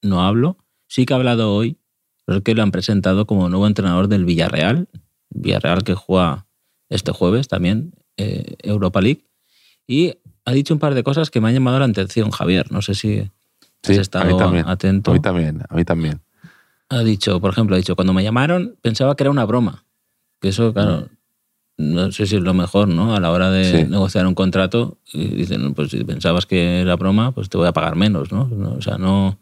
[0.03, 0.59] no hablo.
[0.89, 1.79] Sí que ha hablado hoy,
[2.25, 4.89] pero es que lo han presentado como nuevo entrenador del Villarreal.
[5.31, 6.47] Villarreal que juega
[6.89, 9.25] este jueves también eh, Europa League.
[9.87, 12.71] Y ha dicho un par de cosas que me han llamado la atención, Javier.
[12.71, 13.31] No sé si
[13.83, 15.11] has estado atento.
[15.11, 16.21] A mí también, a mí también.
[16.89, 19.85] Ha dicho, por ejemplo, ha dicho, cuando me llamaron pensaba que era una broma.
[20.41, 21.09] Que eso, claro,
[21.77, 23.15] no sé si es lo mejor, ¿no?
[23.15, 23.85] A la hora de Sí.
[23.91, 27.73] negociar un contrato, y dicen, pues si pensabas que era broma, pues te voy a
[27.73, 28.49] pagar menos, ¿no?
[28.77, 29.39] O sea, no,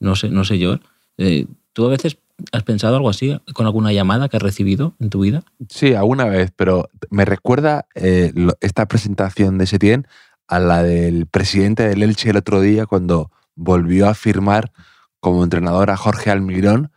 [0.00, 0.78] no, sé, no sé yo.
[1.16, 2.18] Eh, ¿Tú a veces
[2.52, 5.42] has pensado algo así con alguna llamada que has recibido en tu vida?
[5.68, 10.06] Sí, alguna vez, pero me recuerda eh, lo- esta presentación de Setién
[10.48, 14.72] a la del presidente del Elche el otro día cuando volvió a firmar
[15.20, 16.90] como entrenador a Jorge Almirón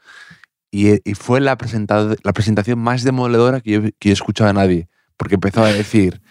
[0.71, 4.53] y, y fue la, presentado- la presentación más demoledora que yo, que he escuchado a
[4.53, 4.87] nadie,
[5.17, 6.21] porque empezó a decir,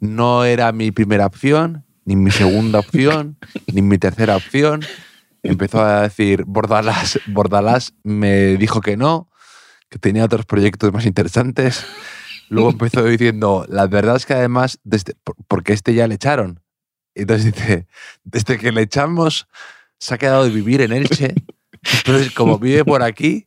[0.00, 3.36] no era mi primera opción, ni mi segunda opción,
[3.72, 4.80] ni mi tercera opción.
[5.42, 9.30] Empezó a decir, Bordalás, Bordalás me dijo que no,
[9.88, 11.84] que tenía otros proyectos más interesantes.
[12.50, 16.60] Luego empezó diciendo, la verdad es que además, desde, por- porque este ya le echaron.
[17.14, 17.86] Entonces dice,
[18.24, 19.46] desde que le echamos,
[19.98, 21.34] se ha quedado de vivir en Elche.
[21.82, 23.44] Entonces, como vive por aquí,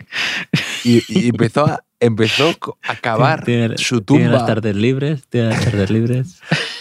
[0.83, 2.49] y, y empezó, a, empezó
[2.87, 4.45] a cavar Tiene- su Tiene las tumba.
[4.47, 6.39] tardes libres, tiene las tardes libres.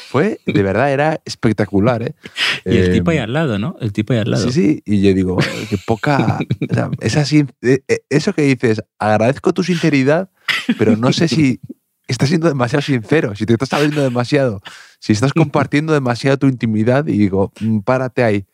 [0.09, 2.15] Fue, de verdad, era espectacular, ¿eh?
[2.67, 3.77] Y el Eh, tipo ahí al lado, ¿no?
[3.81, 4.51] El tipo ahí al lado.
[4.51, 6.39] Sí, sí, y yo digo, "Joder, qué poca.
[6.71, 10.31] o sea, es así, eh, eh, eso que dices, agradezco tu sinceridad,
[10.79, 11.61] pero no sé si
[12.09, 14.61] estás siendo demasiado sincero, si te estás abriendo demasiado,
[14.99, 18.45] si estás compartiendo demasiado tu intimidad, y digo, "Mm, párate ahí.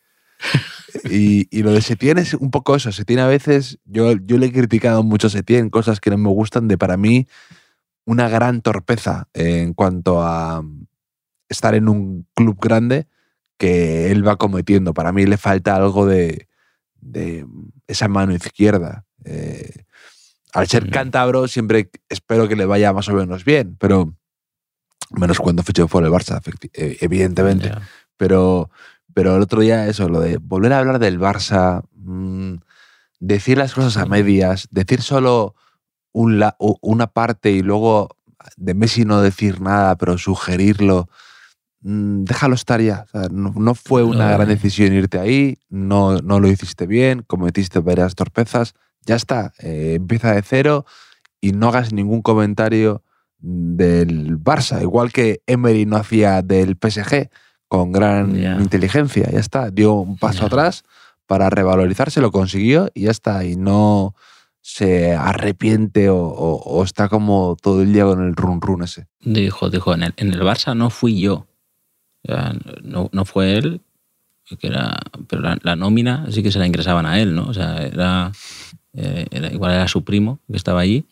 [1.09, 2.91] Y, y lo de Setién es un poco eso.
[2.91, 6.29] Setién a veces, yo, yo le he criticado mucho a Setién, cosas que no me
[6.29, 7.27] gustan, de para mí
[8.05, 10.63] una gran torpeza en cuanto a
[11.47, 13.07] estar en un club grande
[13.57, 14.93] que él va cometiendo.
[14.93, 16.47] Para mí le falta algo de,
[17.01, 17.45] de
[17.87, 19.05] esa mano izquierda.
[19.25, 19.83] Eh,
[20.53, 20.91] al ser Mm.
[20.91, 24.15] cántabro, siempre espero que le vaya más o menos bien, pero
[25.11, 26.41] menos cuando fichó por el Barça,
[26.73, 27.71] eh, evidentemente.
[28.17, 28.69] Pero,
[29.19, 32.53] pero el otro día, eso, lo de volver a hablar del Barça, mm,
[33.19, 35.55] decir las cosas a medias, decir solo
[36.13, 38.15] un la- u- una parte y luego
[38.55, 41.09] de Messi no decir nada, pero sugerirlo,
[41.81, 43.03] mm, déjalo estar ya.
[43.07, 46.87] O sea, no, no fue una No, gran decisión irte ahí, no, no lo hiciste
[46.87, 48.73] bien, cometiste varias torpezas,
[49.05, 50.85] ya está, eh, empieza de cero
[51.41, 53.03] y no hagas ningún comentario
[53.39, 57.29] del Barça, igual que Emery no hacía del PSG
[57.69, 60.83] con gran inteligencia, ya está, dio un paso atrás
[61.27, 64.13] para revalorizarse, lo consiguió y ya está, y no
[64.61, 69.07] se arrepiente o, o- o está como todo el día con el run run ese.
[69.21, 71.45] Dijo, dijo, en el, en el Barça no fui yo.
[72.83, 73.81] No, no fue él,
[74.59, 74.97] que era,
[75.27, 77.47] pero la, la nómina sí que se la ingresaban a él, ¿no?
[77.47, 78.31] O sea, era,
[78.93, 81.05] eh, era- igual era su primo que estaba allí,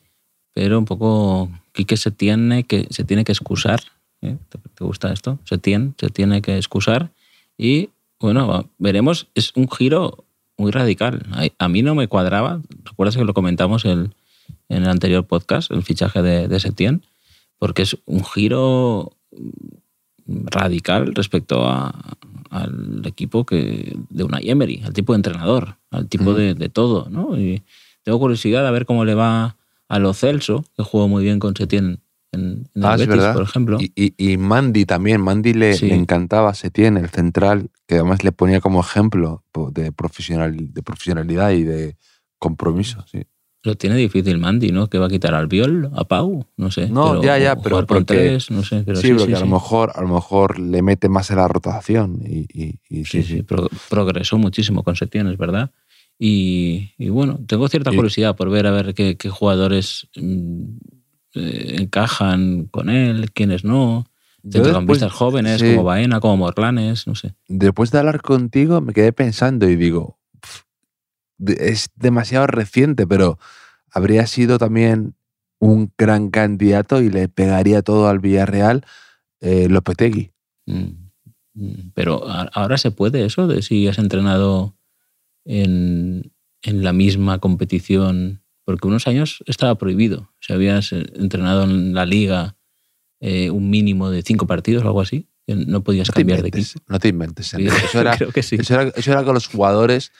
[0.53, 3.79] pero un poco Quique se tiene que, se tiene que excusar.
[4.21, 4.37] ¿Eh?
[4.49, 5.39] ¿Te, te gusta esto?
[5.43, 7.11] Se tiene, se tiene que excusar
[7.57, 7.89] y
[8.19, 10.25] bueno, veremos, es un giro
[10.57, 11.23] muy radical.
[11.59, 14.15] A, mí no me cuadraba, recuerdas que lo comentamos el-
[14.69, 17.03] en el anterior podcast, el fichaje de, de Setién,
[17.59, 19.13] porque es un giro
[20.25, 21.93] radical respecto a-
[22.49, 27.07] al equipo que de una Emery, al tipo de entrenador, al tipo de, de todo,
[27.09, 27.37] ¿no?
[27.39, 27.61] Y
[28.03, 29.57] tengo curiosidad a ver cómo le va
[29.89, 31.99] a Lo Celso, que jugó muy bien con Setién
[32.37, 33.33] en en, el Ah, es Betis, verdad.
[33.33, 33.77] por ejemplo.
[33.79, 35.21] Y, y, y Mandy también.
[35.21, 35.87] Mandy le, Sí.
[35.87, 41.51] le encantaba Setién, el central, que además le ponía como ejemplo de, profesional, de profesionalidad
[41.51, 41.95] y de
[42.39, 43.03] compromiso.
[43.11, 43.23] Sí.
[43.63, 44.87] Lo tiene difícil Mandy, ¿no?
[44.87, 46.89] Que va a quitar al Viol, a Pau, no sé.
[46.89, 48.83] No, ya, ya, o pero porque- tres, no sé.
[48.85, 51.37] Pero sí, sí, pero sí, a, lo mejor, a lo mejor le mete más en
[51.37, 52.21] la rotación.
[52.25, 55.71] Y, y- y Sí, sí, pro- progresó muchísimo con Setién, es verdad.
[56.19, 60.77] Y, y bueno, tengo cierta curiosidad por ver a ver qué, qué jugadores mm,
[61.35, 64.05] eh, encajan con él, quiénes no.
[64.49, 65.71] Centrocampistas jóvenes, sí.
[65.71, 67.35] como Baena, como Morlanes, no sé.
[67.47, 70.61] después de hablar contigo me quedé pensando y digo, "Pf,
[71.37, 73.37] de- es demasiado reciente, pero
[73.91, 75.15] habría sido también
[75.59, 78.85] un gran candidato y le pegaría todo al Villarreal
[79.41, 80.31] eh, Lopetegui.
[80.65, 81.09] Mm,
[81.55, 82.23] mm, Pero
[82.53, 84.75] ahora se puede eso de si has entrenado
[85.45, 90.29] en, en la misma competición, porque unos años estaba prohibido.
[90.41, 92.57] Si habías eh, entrenado en la liga
[93.21, 96.81] eh, un mínimo de cinco partidos o algo así, no podías No cambiar de equipo.
[96.89, 97.47] no te inventes.
[97.47, 97.65] Sí.
[97.65, 98.57] Eso era, Creo que sí.
[98.59, 100.11] eso era, eso era con los jugadores,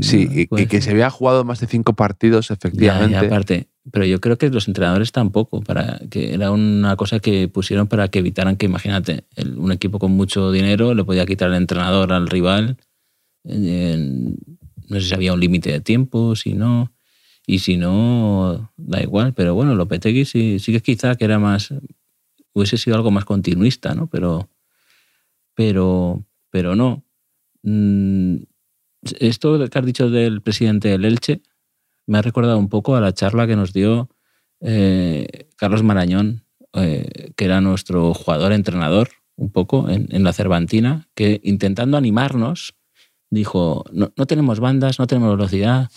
[0.00, 3.12] sí, No, y- que se había jugado más de cinco partidos, Ya, efectivamente.
[3.14, 3.66] ya, aparte.
[3.90, 8.06] Pero yo creo que los entrenadores tampoco, para que era una cosa que pusieron para
[8.08, 12.12] que evitaran que, imagínate, el- un equipo con mucho dinero le podía quitar el entrenador
[12.12, 12.76] al rival.
[13.44, 14.36] en-
[14.88, 16.92] no sé si había un límite de tiempo, si no.
[17.50, 19.32] Y si no, da igual.
[19.32, 21.72] Pero bueno, Lopetegui sí, sí que quizá que era más.
[22.52, 24.06] hubiese sido algo más continuista, ¿no?
[24.06, 24.50] Pero.
[25.54, 26.26] Pero.
[26.50, 27.04] Pero no.
[27.62, 28.36] Mm,
[29.18, 31.40] Esto que has dicho del presidente del Elche
[32.06, 34.10] me ha recordado un poco a la charla que nos dio
[34.60, 36.44] eh, Carlos Marañón,
[36.74, 42.74] eh, que era nuestro jugador entrenador, un poco en, en la Cervantina, que intentando animarnos
[43.30, 45.88] dijo: No, no tenemos bandas, no tenemos velocidad.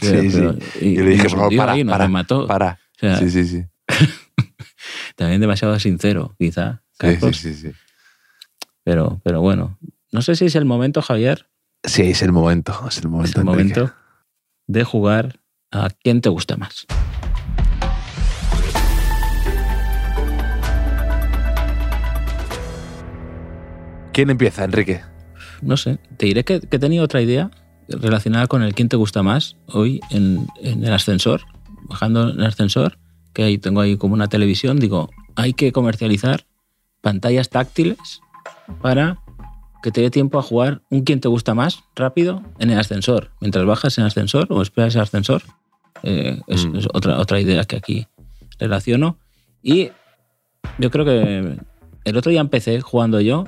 [0.00, 0.40] Sí, sí.
[0.80, 2.46] Y, Yo le dije, por favor, para, para, remató.
[2.46, 2.78] para.
[2.96, 3.64] O sea, Sí, sí, sí.
[5.16, 6.82] También demasiado sincero, quizá.
[7.00, 7.72] Sí, sí, sí, sí.
[8.84, 9.78] Pero, pero bueno,
[10.12, 11.46] no sé si es el momento, Javier,
[11.84, 12.72] Sí, es el momento.
[12.88, 13.30] Es el momento.
[13.30, 13.94] es el momento
[14.66, 15.40] de jugar
[15.70, 16.86] a quién te gusta más.
[24.12, 25.00] ¿Quién empieza, Enrique?
[25.62, 27.50] No sé, te diré que, que tenía otra idea
[27.90, 31.42] relacionada con el quién te gusta más hoy en, en el ascensor,
[31.88, 32.98] bajando en el ascensor,
[33.32, 36.44] que ahí tengo ahí como una televisión, digo, hay que comercializar
[37.00, 38.20] pantallas táctiles
[38.80, 39.18] para
[39.82, 43.30] que te dé tiempo a jugar un quién te gusta más rápido en el ascensor,
[43.40, 45.42] mientras bajas en el ascensor o esperas el ascensor.
[46.02, 46.76] Eh, es, Mm.
[46.76, 48.06] es otra, otra idea que aquí
[48.58, 49.18] relaciono.
[49.62, 49.90] Y
[50.78, 51.58] yo creo que
[52.04, 53.44] el otro día empecé jugando yo,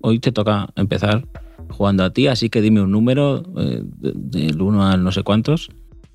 [0.00, 1.26] hoy te toca empezar
[1.72, 5.22] jugando a ti, así que dime un número eh, de- del 1 al no sé
[5.22, 5.68] cuántos.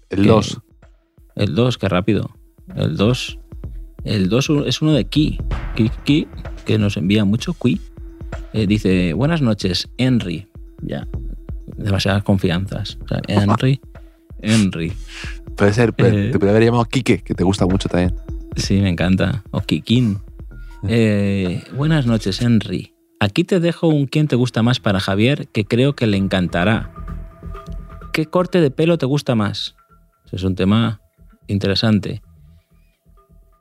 [0.10, 0.62] El Que- 2.
[1.36, 2.32] El 2, qué rápido.
[2.76, 3.40] El 2.
[4.04, 5.40] El 2 es uno de Ki.
[5.76, 6.28] Ki, Ki,
[6.66, 7.54] que nos envía mucho.
[7.54, 7.80] Qui.
[8.54, 10.48] Eh, dice, buenas noches, Henry.
[10.82, 11.08] Ya,
[11.78, 12.98] demasiadas confianzas.
[13.04, 13.80] O sea, Henry.
[14.42, 14.94] Henry.
[15.56, 16.30] Puede ser, Eh.
[16.32, 18.16] te puede haber llamado Quique, que te gusta mucho también.
[18.56, 19.44] Sí, me encanta.
[19.52, 20.20] O Kikin.
[20.88, 22.94] Eh, buenas noches, Henry.
[23.28, 26.94] Aquí te dejo un quién te gusta más para Javier, que creo que le encantará.
[28.14, 29.76] ¿Qué corte de pelo te gusta más?
[30.32, 31.02] Es un tema
[31.48, 32.22] interesante.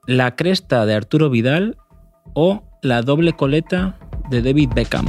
[0.07, 1.77] ¿La cresta de Arturo Vidal
[2.33, 3.99] o la doble coleta
[4.31, 5.07] de David Beckham?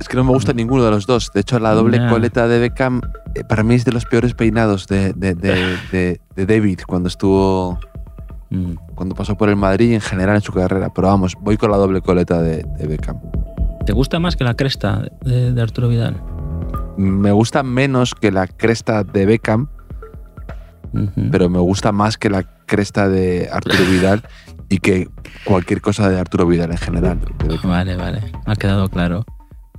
[0.00, 1.30] Es que no me gusta ninguno de los dos.
[1.32, 3.00] De hecho, la doble coleta de Beckham
[3.36, 7.06] eh, para mí es de los peores peinados de, de- de- de- de David cuando
[7.08, 7.78] estuvo
[8.56, 10.92] Mm, cuando pasó por el Madrid y en general en su carrera.
[10.94, 13.20] Pero vamos, voy con la doble coleta de, de Beckham.
[13.84, 16.20] ¿Te gusta más que la cresta de, de Arturo Vidal?
[16.96, 19.68] Me gusta menos que la cresta de Beckham,
[21.30, 24.22] pero me gusta más que la cresta de Arturo Vidal
[24.70, 25.08] y que
[25.44, 27.20] cualquier cosa de Arturo Vidal en general.
[27.62, 28.22] Vale, vale.
[28.46, 29.24] Ha quedado claro.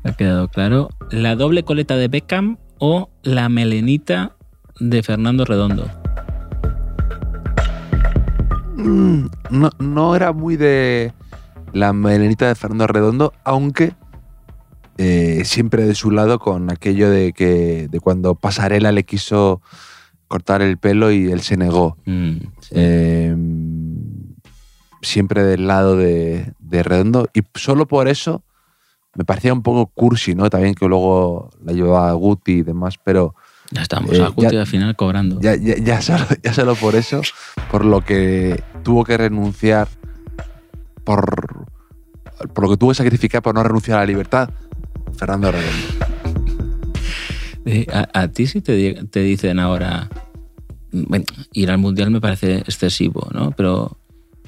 [0.04, 0.90] Ha quedado claro.
[1.10, 4.36] ¿La doble coleta de Beckham o la melenita
[4.80, 5.90] de Fernando Redondo?
[8.78, 11.14] Mm, No, no era muy de
[11.74, 13.94] la melenita de Fernando Redondo, aunque
[14.98, 19.62] eh, siempre de su lado con aquello de que de cuando Pasarela le quiso
[20.28, 21.98] cortar el pelo y él se negó.
[22.06, 22.70] Mm, sí.
[22.72, 23.36] Eh,
[25.02, 28.44] siempre del lado de, de Redondo y solo por eso
[29.16, 30.50] me parecía un poco cursi, ¿no?
[30.50, 33.36] También que luego la llevaba Guti y demás, pero
[33.72, 35.40] ya estamos eh, a ya- al final cobrando.
[35.42, 37.22] ya, ya, ya solo, ya solo por eso,
[37.72, 39.88] por lo que tuvo que renunciar,
[41.04, 41.66] por,
[42.54, 44.50] por lo que tuvo que sacrificar por no renunciar a la libertad,
[45.18, 46.06] Fernando Redondo.
[47.66, 50.10] Eh, a, a ti sí te, te dicen ahora
[50.94, 53.52] bueno, ir al mundial me parece excesivo, ¿no?
[53.52, 53.98] Pero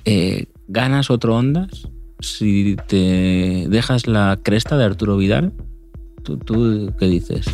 [0.06, 1.90] eh, ganas otro Ondas
[2.22, 5.52] si te dejas la cresta de Arturo Vidal.
[6.24, 7.46] ¿Tú, tú qué dices?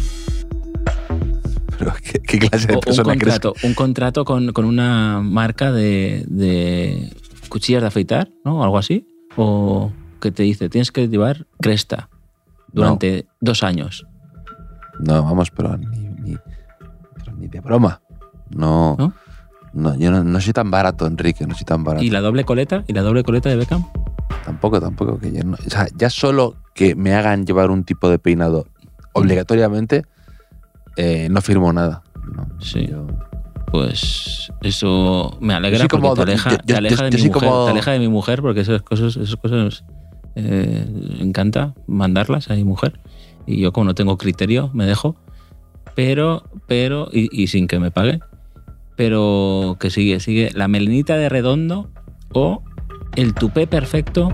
[1.80, 3.01] Pero, ¿qué, qué clase de un crees?
[3.01, 7.13] contrato, un contrato con, con una marca de, de
[7.49, 8.63] cuchillas de afeitar, ¿no?
[8.63, 9.07] Algo así.
[9.38, 12.09] O que te dice, tienes que llevar cresta
[12.71, 14.05] durante dos años.
[14.99, 16.38] No, vamos, pero ni, ni,
[17.15, 18.01] pero ni de broma.
[18.49, 19.13] No, ¿No?
[19.73, 22.03] no, yo no, no soy tan barato, Enrique, no soy tan barato.
[22.05, 22.84] ¿Y la doble coleta?
[22.88, 23.86] ¿Y la doble coleta de Beckham?
[24.45, 25.19] Tampoco, tampoco.
[25.19, 28.67] Que yo no- o sea, ya solo que me hagan llevar un tipo de peinado
[29.13, 30.05] obligatoriamente,
[30.95, 32.01] eh, no firmo nada.
[32.35, 32.87] No, Sí.
[32.87, 33.07] yo-
[33.71, 37.49] Pues eso me alegra porque como- te aleja, yo- yo- te aleja de mi mujer,
[37.49, 39.83] como- te aleja de mi mujer porque esas cosas, esas cosas
[40.35, 40.85] eh,
[41.19, 42.99] encanta mandarlas a mi mujer
[43.45, 45.15] y yo como no tengo criterio me dejo,
[45.93, 48.19] pero pero y, y sin que me pague,
[48.95, 51.89] pero que sigue sigue la melenita de redondo
[52.33, 52.63] o
[53.17, 54.31] el tupé perfecto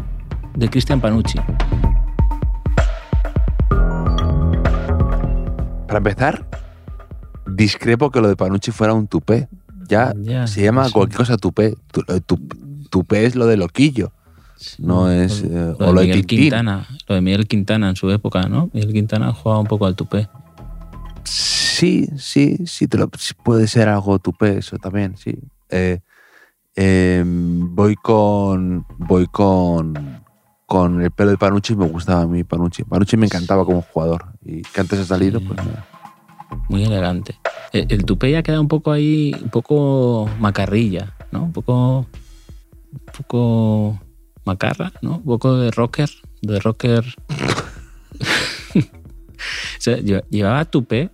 [0.55, 1.39] de Cristian Panucci.
[5.91, 6.45] Para empezar,
[7.45, 9.49] discrepo que lo de Panucci fuera un tupé.
[9.89, 10.13] Ya,
[10.47, 10.93] se llama sí.
[10.93, 11.75] cualquier cosa tupé.
[11.91, 14.13] Tup- tupé es lo de loquillo.
[14.79, 16.25] No es, eh, lo o de Miguel.
[16.25, 18.69] Quintana, lo de Miguel Quintana en su época, ¿no?
[18.71, 20.29] Miguel Quintana jugaba un poco al tupé.
[21.25, 25.37] Sí, sí, sí, te lo, sí puede ser algo tupé, eso también, sí.
[25.69, 25.99] Eh,
[26.77, 28.85] eh, voy con.
[28.97, 30.23] Voy con.
[30.71, 32.85] Con el pelo de Panucci, me gustaba a mí Panucci.
[32.85, 34.27] Panucci me encantaba como jugador.
[34.45, 35.85] Y que antes ha salido, pues mira.
[36.69, 37.35] Muy elegante.
[37.73, 41.43] El, el tupé ya queda un poco ahí, un poco macarrilla, ¿no?
[41.43, 42.05] Un poco.
[42.93, 43.99] Un poco
[44.45, 45.17] macarra, ¿no?
[45.17, 46.09] Un poco de rocker,
[46.41, 47.03] de rocker.
[48.75, 48.81] o
[49.79, 51.09] sea, lle- llevaba tupé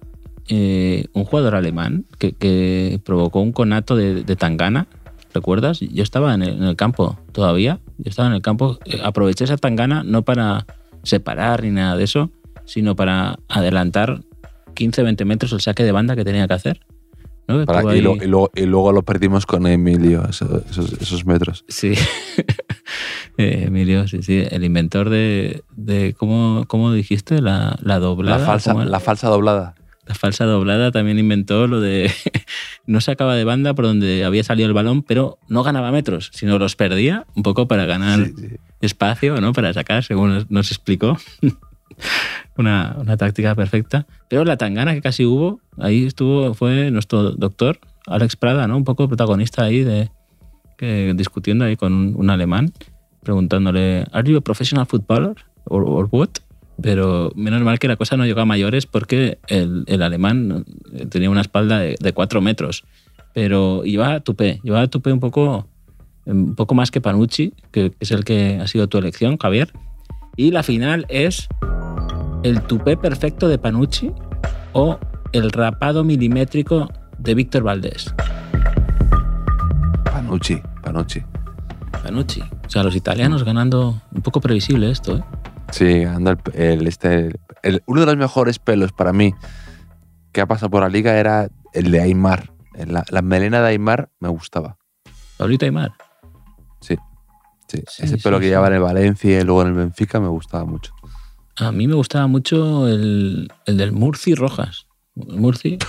[0.49, 4.85] eh, un jugador alemán que, que provocó un conato de, de tangana.
[5.38, 5.79] ¿Recuerdas?
[5.79, 7.79] Yo estaba en el, en el campo todavía.
[7.99, 8.79] Yo estaba en el campo.
[8.85, 10.65] eh, Aproveché esa tangana no para
[11.03, 12.31] separar ni nada de eso,
[12.65, 14.21] sino para adelantar
[14.75, 16.79] 15-20 metros el saque de banda que tenía que hacer.
[17.47, 17.63] ¿no?
[17.65, 21.25] Para- y, ahí- lo- y luego, y luego lo perdimos con Emilio, eso- esos, esos
[21.25, 21.63] metros.
[21.67, 21.93] Sí.
[23.39, 24.43] Eh, Emilio, sí, sí.
[24.49, 25.61] El inventor de.
[25.75, 27.39] de ¿cómo, cómo dijiste?
[27.39, 28.39] La, la doblada.
[28.39, 29.75] La falsa doblada.
[30.07, 32.09] La falsa doblada también inventó lo de.
[32.87, 36.57] no sacaba de banda por donde había salido el balón, pero no ganaba metros, sino
[36.59, 38.47] los perdía un poco para ganar Sí, sí.
[38.81, 39.51] espacio, ¿no?
[39.53, 41.17] Para sacar, según nos, explicó.
[42.57, 44.07] una, una táctica perfecta.
[44.29, 48.77] Pero la tangana que casi hubo, ahí estuvo, fue nuestro doctor, Alex Prada, ¿no?
[48.77, 50.09] Un poco protagonista ahí de.
[50.77, 52.71] que- discutiendo ahí con un, un alemán,
[53.23, 55.35] preguntándole, ¿Are you a professional footballer?
[55.65, 56.29] ¿Or, or what?
[56.82, 61.05] Pero menos mal que la cosa no llegó a mayores porque el, el alemán eh,
[61.07, 62.84] tenía una espalda de, de cuatro metros.
[63.34, 65.67] Pero llevaba tupé, llevaba tupé un poco,
[66.25, 69.73] un poco más que Panucci, que es el que ha sido tu elección, Javier.
[70.36, 71.47] Y la final es
[72.43, 74.11] el tupé perfecto de Panucci
[74.73, 74.99] o
[75.32, 78.13] el rapado milimétrico de Víctor Valdés.
[80.05, 81.21] Panucci, Panucci.
[82.03, 82.41] Panucci.
[82.41, 85.23] O sea, los italianos ganando un poco previsible esto, ¿eh?
[85.72, 87.32] Sí, anda el, el- este,
[87.63, 89.34] el- uno de los mejores pelos para mí
[90.32, 92.51] que ha pasado por la liga era el de Aymar.
[92.74, 94.78] La, la melena de Aymar me gustaba.
[95.38, 95.91] Pablito Aymar.
[96.82, 96.95] Sí,
[97.68, 97.84] sí.
[97.88, 100.28] Sí, Ese sí, pelo que llevaba en el Valencia y luego en el Benfica me
[100.28, 100.93] gustaba mucho.
[101.57, 104.88] A mí me gustaba mucho el, el del Murci Rojas.
[105.15, 105.80] Murci.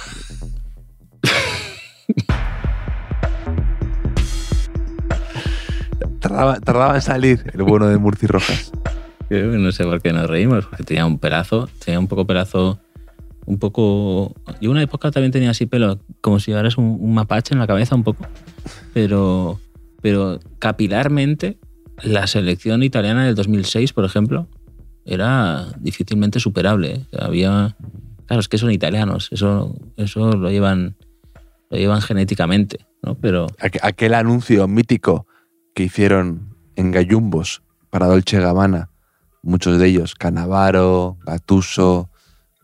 [6.21, 8.73] Tardaba, tardaba en salir el bueno de Murci Rojas.
[9.31, 12.79] No sé por qué nos reímos, porque tenía un pelazo, tenía un poco pelazo,
[13.47, 14.35] un poco...
[14.61, 17.95] Yo una época también tenía así pelo, como si llevaras un, mapache en la cabeza
[17.95, 18.27] un poco,
[18.95, 19.61] pero,
[20.01, 21.59] pero capilarmente
[22.03, 24.49] la selección italiana del 2006, por ejemplo,
[25.05, 26.93] era difícilmente superable.
[26.95, 27.07] ¿eh?
[27.19, 27.77] Había...
[28.27, 30.97] Claro, es que son italianos, eso, eso lo llevan
[31.71, 33.15] lo llevan genéticamente, ¿no?
[33.15, 35.27] Pero Aqu- Aquel anuncio mítico
[35.75, 38.89] que hicieron en Gallumbos para Dolce Gabbana,
[39.43, 42.11] muchos de ellos, Canavaro, Gattuso,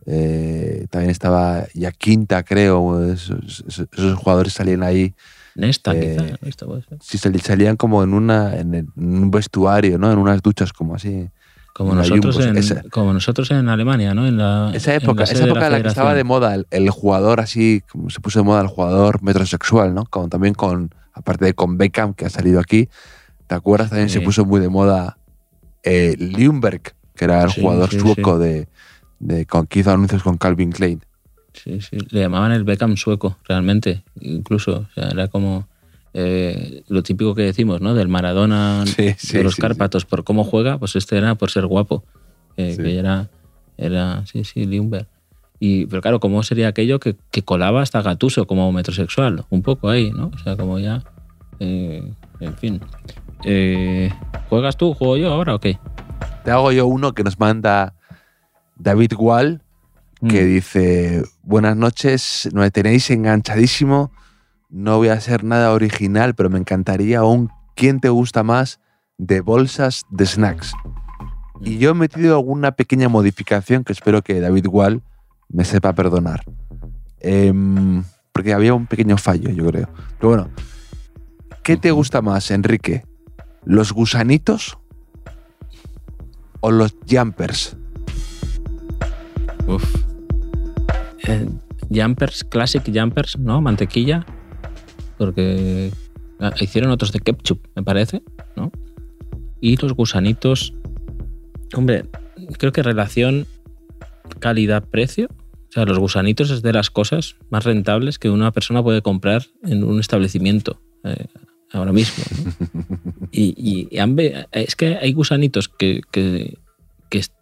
[0.07, 5.15] eh, también estaba Yaquinta, creo, esos, esos- esos jugadores salían ahí,
[5.57, 6.99] Nesta, Eh, quizá, Nesta puede ser.
[7.01, 10.11] sí, salían como en, una, en, el- en un vestuario, ¿no?
[10.11, 11.29] en unas duchas como así.
[11.73, 14.27] Como en nosotros, en, esa- como nosotros en Alemania, ¿no?
[14.27, 16.55] En la, Esa en época, la esa de época en la que estaba de moda
[16.55, 20.05] el, el jugador así, como se puso de moda el jugador metrosexual, ¿no?
[20.07, 22.89] Como también con, aparte de con Beckham, que ha salido aquí,
[23.47, 23.91] ¿te acuerdas?
[23.91, 25.19] También se puso muy de moda
[25.85, 26.83] eh, Ljungberg,
[27.15, 28.69] que era el Sí, jugador sí, sueco De,
[29.21, 31.01] de con que hizo anuncios con Calvin Klein.
[31.53, 31.97] Sí, sí.
[32.11, 34.03] Le llamaban el Beckham sueco, realmente.
[34.21, 34.87] Incluso.
[34.91, 35.69] O sea, era como
[36.13, 37.95] eh, lo típico que decimos, ¿no?
[37.95, 42.05] Del Maradona de los Cárpatos por cómo juega, pues este era por ser guapo.
[42.57, 42.77] eh.
[42.77, 43.31] Que era,
[43.79, 45.07] era, sí, sí, Limber.
[45.61, 49.45] Y, pero claro, ¿cómo sería aquello que, que colaba hasta Gatuso como metrosexual?
[49.51, 50.33] Un poco ahí, ¿no?
[50.35, 51.03] O sea, como ya.
[51.61, 52.03] eh,
[52.41, 52.81] en fin.
[53.45, 54.11] Eh,
[54.49, 54.95] ¿Juegas tú?
[54.95, 55.79] ¿Juego yo ahora o qué?
[56.45, 57.95] Te hago yo uno que nos manda
[58.77, 59.63] David Wall,
[60.29, 60.47] que Mm.
[60.49, 64.11] dice, buenas noches, me tenéis enganchadísimo,
[64.71, 68.81] no voy a hacer nada original, pero me encantaría un ¿quién te gusta más?
[69.17, 70.73] de bolsas de snacks.
[71.61, 75.03] Y yo he metido alguna pequeña modificación que espero que David Wall
[75.49, 76.43] me sepa perdonar.
[77.21, 79.89] Em, porque había un pequeño fallo, yo creo.
[80.19, 80.49] Pero bueno,
[81.63, 83.05] ¿qué te gusta más, Enrique?
[83.67, 84.79] ¿Los gusanitos
[86.61, 87.77] o los jumpers?
[89.67, 89.85] Uf.
[91.27, 91.49] Eh,
[91.91, 93.61] jumpers, classic jumpers, ¿no?
[93.61, 94.27] Mantequilla.
[95.17, 95.91] Porque
[96.41, 98.23] ah, hicieron otros de ketchup, me parece,
[98.57, 98.71] ¿no?
[99.61, 100.75] Y los gusanitos.
[101.75, 102.05] Hombre,
[102.59, 103.47] creo que relación
[104.41, 105.29] calidad-precio.
[105.31, 109.47] O sea, los gusanitos es de las cosas más rentables que una persona puede comprar
[109.63, 111.27] en un establecimiento eh,
[111.75, 112.25] ahora mismo.
[113.33, 113.89] Y,
[114.53, 116.59] es que hay gusanitos que, que-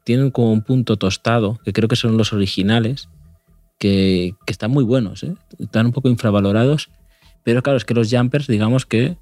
[0.04, 3.08] tienen como un punto tostado, que creo que son los originales,
[3.78, 5.34] que, que están muy buenos, ¿eh?
[5.58, 6.90] están un poco infravalorados,
[7.42, 9.16] pero claro, es que los jumpers, digamos que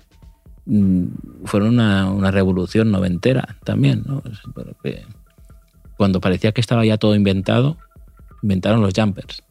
[0.66, 1.04] mm,
[1.44, 4.04] fueron una, una revolución noventera también,
[5.96, 7.76] Cuando parecía que estaba ya todo inventado,
[8.42, 9.42] inventaron los jumpers.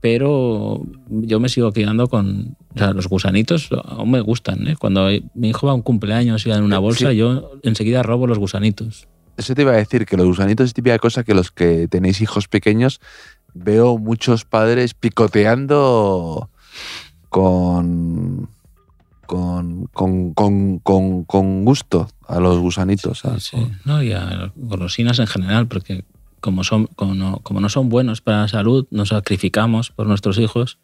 [0.00, 4.68] Pero yo me sigo quedando con o sea, los gusanitos, aún me gustan.
[4.68, 4.76] ¿eh?
[4.78, 7.16] Cuando mi hijo va a un cumpleaños y va en una bolsa, Sí.
[7.16, 9.08] yo enseguida robo los gusanitos.
[9.36, 12.20] Eso te iba a decir, que los gusanitos es típica cosa que los que tenéis
[12.20, 13.00] hijos pequeños,
[13.54, 16.48] veo muchos padres picoteando
[17.28, 18.48] con,
[19.26, 20.32] con, con,
[20.80, 23.20] con, con, gusto a los gusanitos.
[23.20, 23.56] Sí, sí.
[23.84, 26.04] No, y a golosinas en general, porque
[26.40, 30.38] como, son, como, no, como no son buenos para la salud, nos sacrificamos por nuestros
[30.38, 30.78] hijos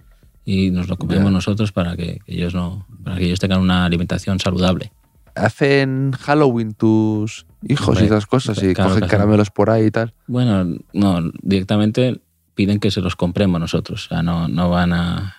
[0.44, 1.30] y nos lo comemos Ya.
[1.30, 4.92] nosotros para que, que ellos no para que ellos tengan una alimentación saludable.
[5.34, 8.62] ¿Hacen Halloween tus hijos Hombre, y esas cosas?
[8.62, 10.12] Y claro cogen caramelos por ahí y tal.
[10.26, 12.20] Bueno, no, directamente
[12.54, 14.06] piden que se los compremos nosotros.
[14.06, 15.36] O sea, no, no van a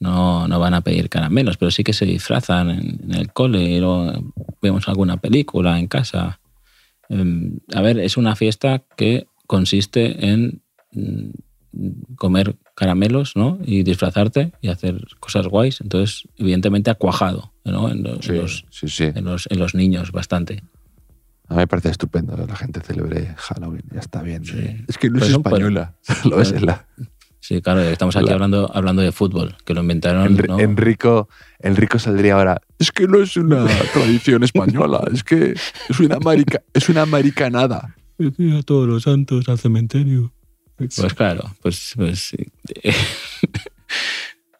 [0.00, 3.62] no, no van a pedir caramelos, pero sí que se disfrazan en, en el cole
[3.62, 4.32] y luego
[4.62, 6.40] vemos alguna película en casa.
[7.08, 11.30] Em, a ver, es una fiesta que consiste en mm,
[12.14, 13.58] comer caramelos, ¿no?
[13.64, 15.80] Y disfrazarte y hacer cosas guays.
[15.80, 17.90] Entonces, evidentemente, ha cuajado, ¿no?
[17.90, 19.04] En los, en los, sí, sí.
[19.12, 20.62] en los, en los niños bastante.
[21.48, 23.82] A mí me parece estupendo que la gente celebre Halloween.
[23.92, 24.44] Ya está bien.
[24.44, 24.84] Sí.
[24.86, 25.94] Es que no es española.
[26.24, 26.86] Lo ves en la,
[27.40, 30.36] Sí, claro, estamos aquí La- hablando, hablando de fútbol, que lo inventaron.
[30.36, 30.58] Enri- ¿no?
[30.58, 31.28] Enrico,
[31.60, 32.60] Enrico saldría ahora.
[32.78, 35.54] Es que no es una tradición española, es que
[35.88, 37.94] es una, marica, es una americanada.
[38.18, 40.32] A todos los santos al cementerio.
[40.76, 42.36] Pues claro, pues, pues sí.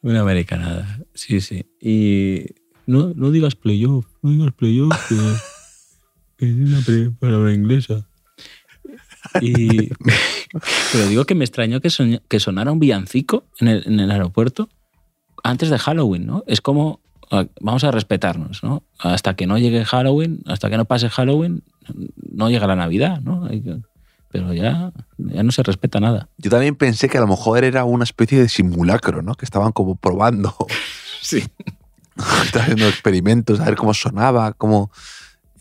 [0.02, 1.00] Una americanada.
[1.14, 1.64] Sí, sí.
[1.80, 2.46] Y
[2.86, 5.14] no, no digas playoff, no digas playoff, que,
[6.38, 8.08] que es una palabra inglesa.
[9.40, 9.88] Y,
[10.92, 14.10] pero digo que me extrañó que, soñ- que sonara un villancico en el, en el
[14.10, 14.68] aeropuerto
[15.44, 16.44] antes de Halloween, ¿no?
[16.46, 17.00] Es como,
[17.30, 18.82] ah, vamos a respetarnos, ¿no?
[18.98, 21.62] Hasta que no llegue Halloween, hasta que no pase Halloween,
[22.32, 23.48] no llega la Navidad, ¿no?
[24.30, 26.28] Pero ya, ya no se respeta nada.
[26.36, 29.34] Yo también pensé que a lo mejor era una especie de simulacro, ¿no?
[29.34, 30.54] Que estaban como probando.
[31.20, 31.42] Sí.
[32.44, 34.90] Estaban haciendo experimentos, a ver cómo sonaba, cómo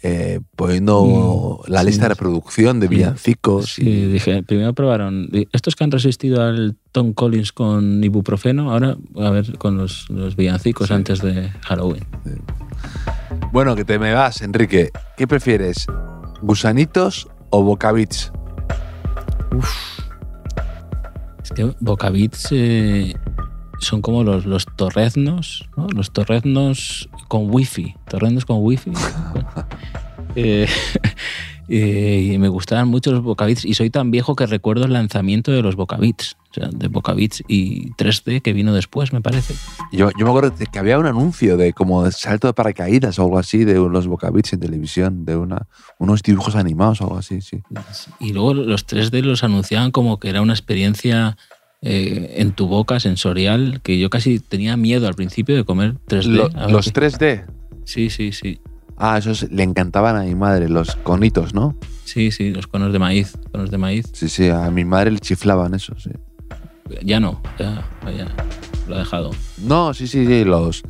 [0.03, 3.73] eh, poniendo Mm, la sí, lista de reproducción de villancicos.
[3.73, 8.95] Sí, y- dije, primero probaron, estos que han resistido al Tom Collins con ibuprofeno, ahora
[9.19, 10.93] a ver con los, los villancicos Sí.
[10.93, 12.05] antes de Halloween.
[13.51, 14.91] Bueno, que te me vas, Enrique.
[15.17, 15.87] ¿Qué prefieres?
[16.41, 18.31] ¿Gusanitos o bocabits?
[21.43, 21.73] Es que
[22.51, 23.15] eh,
[23.79, 25.87] son como los, los torreznos, ¿no?
[25.87, 28.91] Los torreznos con wifi, torreznos con wifi.
[30.39, 30.67] Eh,
[31.69, 35.51] eh, y me gustaban mucho los Bocabits y soy tan viejo que recuerdo el lanzamiento
[35.51, 39.53] de los Bocabits, o sea, de Bocabits y 3D que vino después, me parece.
[39.91, 43.23] Yo, yo me acuerdo que había un anuncio de como de salto de paracaídas o
[43.23, 45.67] algo así de los bocabits en televisión, de una,
[45.99, 47.61] unos dibujos animados o algo así, sí.
[48.19, 51.37] Y luego los 3D los anunciaban como que era una experiencia
[51.81, 56.27] eh, en tu boca sensorial que yo casi tenía miedo al principio de comer 3D.
[56.27, 57.45] Lo- A ver los qué- 3D.
[57.85, 58.59] Sí, sí, sí.
[58.97, 61.75] Ah, esos le encantaban a mi madre, los conitos, ¿no?
[62.03, 63.37] Sí, sí, los conos de maíz.
[63.51, 64.07] Conos de maíz.
[64.13, 66.09] Sí, sí, a mi madre le chiflaban eso, sí.
[67.03, 68.27] Ya no, ya, ya
[68.87, 69.31] lo he dejado.
[69.59, 70.83] No, sí, sí, sí, los.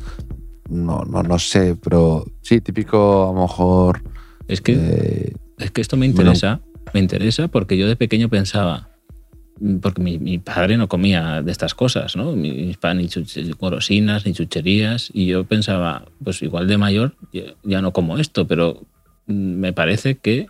[0.68, 4.02] No, no, no sé, pero sí, típico a lo mejor.
[4.46, 6.60] Es que, eh, es que esto me interesa,
[6.94, 8.90] me interesa porque yo de pequeño pensaba,
[9.80, 12.32] porque mi, mi padre no comía de estas cosas, ¿no?
[12.32, 17.14] Mis padres ni golosinas, ni chucherías, y yo pensaba, pues igual de mayor
[17.64, 18.82] ya, no como esto, pero
[19.26, 20.46] mm, me parece que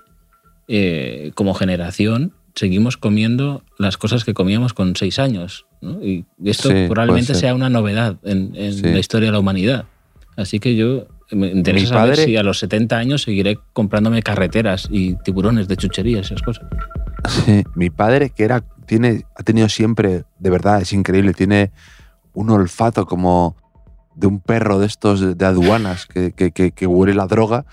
[0.69, 6.03] eh, como generación seguimos comiendo las cosas que comíamos con seis años, ¿no?
[6.05, 8.83] Y esto Sí, probablemente sea una novedad en, en Sí.
[8.83, 9.85] la historia de la humanidad.
[10.37, 14.23] Así que yo me interesa Mi saber padre- si a los 70 años seguiré comprándome
[14.23, 16.67] carreteras y tiburones de chucherías y esas cosas.
[17.29, 21.71] Sí, mi padre, que era, tiene, ha tenido siempre, de verdad, es increíble, tiene
[22.33, 23.55] un olfato como
[24.17, 27.65] de un perro de estos de, aduanas que, que- que- que huele la droga.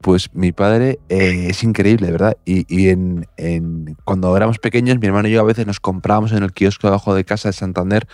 [0.00, 2.36] Pues mi padre eh, es increíble, de verdad.
[2.44, 6.30] Y, y en, en- cuando éramos pequeños, mi hermano y yo a veces nos comprábamos
[6.30, 8.06] en el kiosco debajo de casa de Santander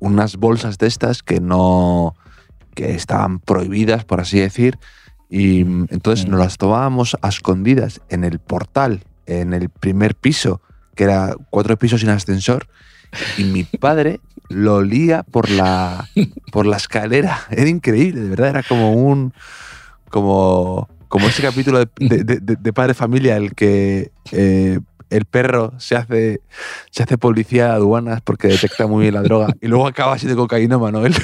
[0.00, 2.14] unas bolsas de estas que no
[2.74, 4.78] que estaban prohibidas, por así decir.
[5.30, 10.60] Y entonces nos las tomábamos a escondidas en el portal, en el primer piso,
[10.94, 12.66] que era cuatro pisos sin ascensor.
[13.36, 16.08] Y mi padre lo olía por la,
[16.50, 17.40] por la escalera.
[17.50, 18.48] Era increíble, de verdad.
[18.48, 19.32] Era como un.
[20.08, 24.78] Como, como ese capítulo de, de- de- Padre Familia, el que eh,
[25.10, 26.40] el perro se hace,
[26.90, 30.36] se hace policía de aduanas porque detecta muy bien la droga y luego acaba siendo
[30.36, 31.14] cocaína Manuel.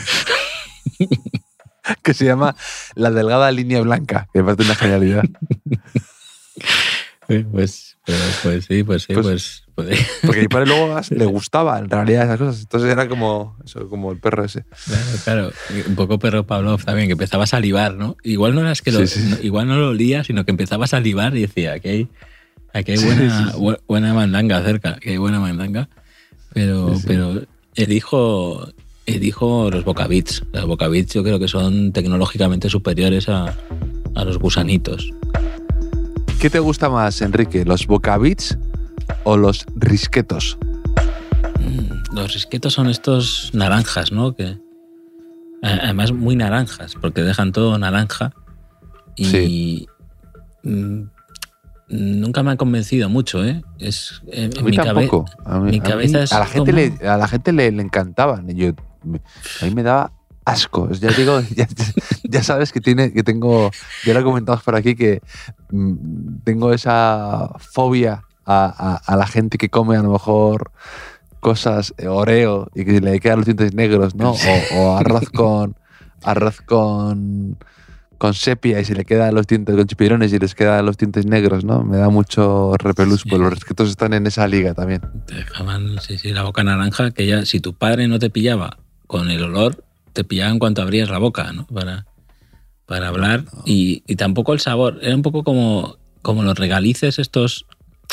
[2.02, 2.54] que se llama
[2.94, 5.24] La Delgada Línea Blanca, que me parece una genialidad.
[7.28, 11.26] Pues, pues, pues sí, pues sí, Pues- pues, pues, Porque a mi padre luego le
[11.26, 12.60] gustaba en realidad esas cosas.
[12.62, 14.64] Entonces era como, eso, como el perro ese.
[14.86, 15.52] Claro, claro.
[15.88, 18.16] Un poco perro Pavlov también, que empezaba a salivar, ¿no?
[18.24, 19.28] Igual no era es que lo, Sí, sí.
[19.28, 22.08] no- igual no lo olía, sino que empezaba a salivar y decía, aquí hay,
[22.72, 25.88] aquí hay buena, bu- buena mandanga cerca, que hay buena mandanga.
[26.54, 27.42] Pero, pero
[27.74, 28.68] elijo,
[29.06, 30.42] elijo los bocabits.
[30.52, 33.54] Los bocabits yo creo que son tecnológicamente superiores a,
[34.14, 35.12] a los gusanitos.
[36.40, 37.64] ¿Qué te gusta más, Enrique?
[37.64, 38.56] ¿Los bocabits
[39.24, 40.56] o los risquetos?
[41.60, 44.34] Mm, Los risquetos son estos naranjas, ¿no?
[44.34, 44.56] Que
[45.62, 48.32] a- además muy naranjas, porque dejan todo naranja
[49.16, 49.86] y Sí.
[50.62, 51.02] mm,
[51.88, 53.62] nunca me han convencido mucho, ¿eh?
[53.78, 55.24] Es en, en A mí mi cabe- tampoco.
[55.44, 57.52] A mí- mi a mí- cabeza es a la gente, como- le, a la gente
[57.52, 58.48] le, le encantaban.
[58.54, 60.12] Yo, a mí me daba
[60.48, 60.90] asco.
[60.92, 61.66] Ya digo, ya,
[62.24, 63.70] ya sabes que, tiene, que tengo,
[64.04, 65.20] ya lo he comentado por aquí, que
[65.70, 68.64] mm, tengo esa fobia a,
[69.06, 70.70] a- a la gente que come a lo mejor
[71.40, 74.32] cosas eh, oreo y que le quedan los dientes negros, ¿no?
[74.32, 75.76] O, o arroz con
[76.24, 77.56] arroz con
[78.18, 81.24] con sepia y se le quedan los dientes con chipirones y les quedan los dientes
[81.24, 81.84] negros, ¿no?
[81.84, 83.28] Me da mucho repelús, Sí.
[83.28, 85.02] pues los risquetos están en esa liga también.
[85.26, 88.78] te dejaban sí, sí, la boca naranja, que ya si tu padre no te pillaba
[89.06, 91.66] con el olor, te pillaba en cuanto abrías la boca, ¿no?
[91.66, 92.06] Para,
[92.86, 93.44] para hablar.
[93.64, 94.98] Y, y tampoco el sabor.
[95.02, 97.66] Era un poco como, como los regalices estos,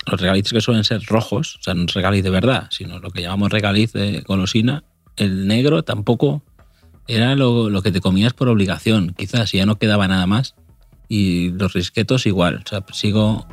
[0.10, 3.10] los regalices que suelen ser rojos, o sea, no es regaliz de verdad, sino lo
[3.10, 4.84] que llamamos regaliz de golosina.
[5.16, 6.44] El negro tampoco
[7.08, 10.56] era lo, lo que te comías por obligación, quizás, y ya no quedaba nada más.
[11.08, 13.46] Y los risquetos igual, o sea, sigo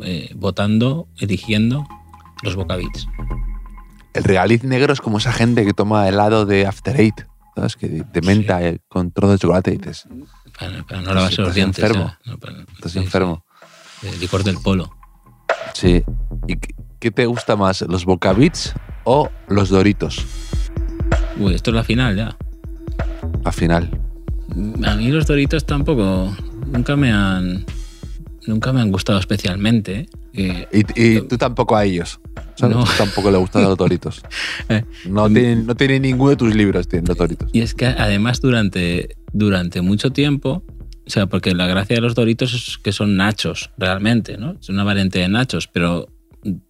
[0.00, 1.86] eh, votando, eligiendo
[2.42, 3.06] los bocabits.
[4.14, 7.22] El regaliz negro es como esa gente que toma helado de After Eight,
[7.54, 7.76] ¿sabes?
[7.76, 10.06] Que de menta eh, con trozo de chocolate y dices,
[10.58, 11.82] Para, para no lavarse los dientes.
[11.82, 12.12] enfermo.
[12.24, 13.44] No, para- estás sí, enfermo.
[14.00, 14.08] sí.
[14.08, 14.94] El licor del polo.
[15.74, 16.02] Sí.
[16.48, 16.56] ¿Y
[16.98, 18.74] qué, te gusta más, los bocabits
[19.04, 20.24] o los doritos?
[21.38, 22.36] Uy, esto es la final ya.
[23.44, 23.90] Al final.
[24.84, 26.34] A mí los doritos tampoco.
[26.66, 27.64] Nunca me han.
[28.46, 30.08] Nunca me han gustado especialmente.
[30.34, 30.68] ¿Eh?
[30.72, 32.20] Y, y tú tampoco a ellos.
[32.56, 32.76] ¿sabes?
[32.76, 32.84] No.
[32.84, 34.22] Tú tampoco le gustan los doritos.
[34.68, 37.50] Eh, No tiene, no tiene ninguno de tus libros, tienen los doritos.
[37.52, 40.62] Y es que además durante, durante mucho tiempo,
[41.06, 44.56] o sea, porque la gracia de los Doritos es que son nachos, realmente, ¿no?
[44.60, 46.06] Es una variante de nachos, pero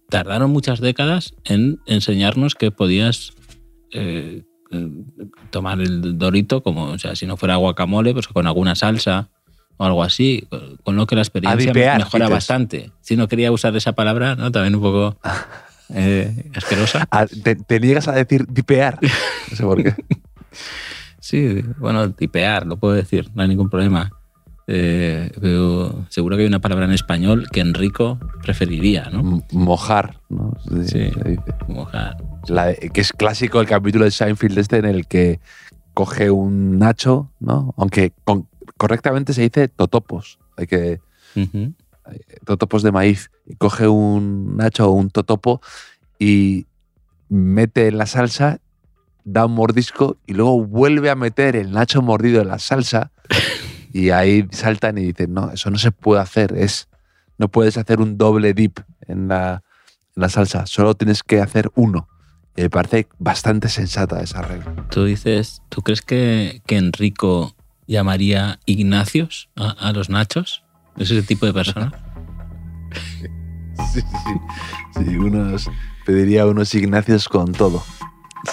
[0.09, 3.33] tardaron muchas décadas en enseñarnos que podías
[3.91, 4.89] eh, eh,
[5.51, 9.29] tomar el Dorito como, o sea, si no fuera guacamole, pues con alguna salsa
[9.77, 10.47] o algo así,
[10.83, 12.33] con- lo que la experiencia dipear, mejora dices.
[12.35, 12.91] bastante.
[13.01, 14.51] Si no quería usar esa palabra, ¿no?
[14.51, 15.17] También un poco
[15.93, 17.07] eh, asquerosa.
[17.11, 18.99] Ah, te, te niegas a decir dipear.
[19.51, 19.95] No sé por qué.
[21.19, 24.11] Sí, bueno, tipear, lo puedo decir, no hay ningún problema.
[24.67, 29.41] Eh, pero seguro que hay una palabra en español que Enrico preferiría, ¿no?
[29.51, 30.53] Mojar, ¿no?
[30.85, 31.11] Sí.
[31.67, 32.17] Mojar.
[32.47, 35.39] La de- que es clásico el capítulo de Seinfeld este en el que
[35.93, 37.73] coge un nacho, ¿no?
[37.77, 38.47] Aunque con-
[38.77, 40.39] correctamente se dice totopos.
[40.57, 40.99] Hay que
[42.45, 43.31] totopos de maíz.
[43.57, 45.61] Coge un nacho o un totopo
[46.19, 46.67] y
[47.29, 48.59] mete en la salsa,
[49.23, 53.11] da un mordisco y luego vuelve a meter el nacho mordido en la salsa
[53.93, 56.87] y ahí saltan y dicen, no, eso no se puede hacer, es,
[57.37, 59.63] no puedes hacer un doble dip en la,
[60.15, 62.07] en la salsa, solo tienes que hacer uno.
[62.55, 64.85] Y me parece bastante sensata esa regla.
[64.91, 67.55] Tú dices, ¿tú crees que, que Enrico
[67.87, 70.63] llamaría Ignacios a, a los nachos?
[70.97, 71.91] ¿Es ese tipo de persona?
[73.91, 75.17] Sí, sí, sí.
[75.17, 75.69] Unos,
[76.05, 77.83] pediría unos Ignacios con todo.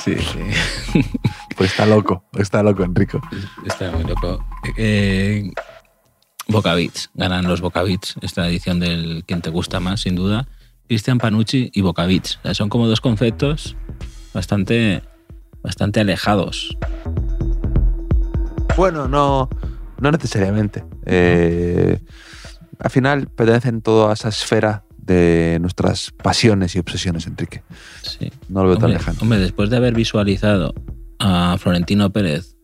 [0.03, 1.03] Sí, sí.
[1.57, 3.20] Pues está loco, está loco Enrico.
[3.66, 4.43] Está muy loco.
[4.78, 5.51] Eh,
[6.49, 10.49] Bocavits, ganan los Bocavits esta edición del Quien te gusta más, sin duda.
[10.89, 11.83] Cristian Panucci y.
[11.83, 13.76] O sea, son como dos conceptos
[14.33, 15.03] bastante,
[15.62, 16.78] bastante alejados.
[18.76, 19.48] Bueno, no,
[20.00, 20.84] no necesariamente.
[21.06, 21.98] Eh,
[22.78, 27.62] al final pertenecen todo a esa esfera de nuestras pasiones y obsesiones, Enrique.
[28.02, 28.30] Sí.
[28.48, 29.18] No lo veo tan lejano.
[29.22, 30.74] hombre, después de haber visualizado
[31.18, 32.56] a Florentino Pérez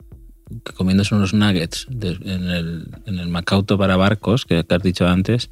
[0.77, 5.07] comiéndose unos nuggets de- en, el, en el Macauto para barcos, que, que has dicho
[5.07, 5.51] antes,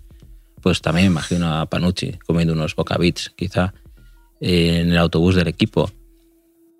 [0.63, 3.75] pues también imagino a Panucci comiendo unos bocabits, quizá,
[4.41, 5.91] en el autobús del equipo.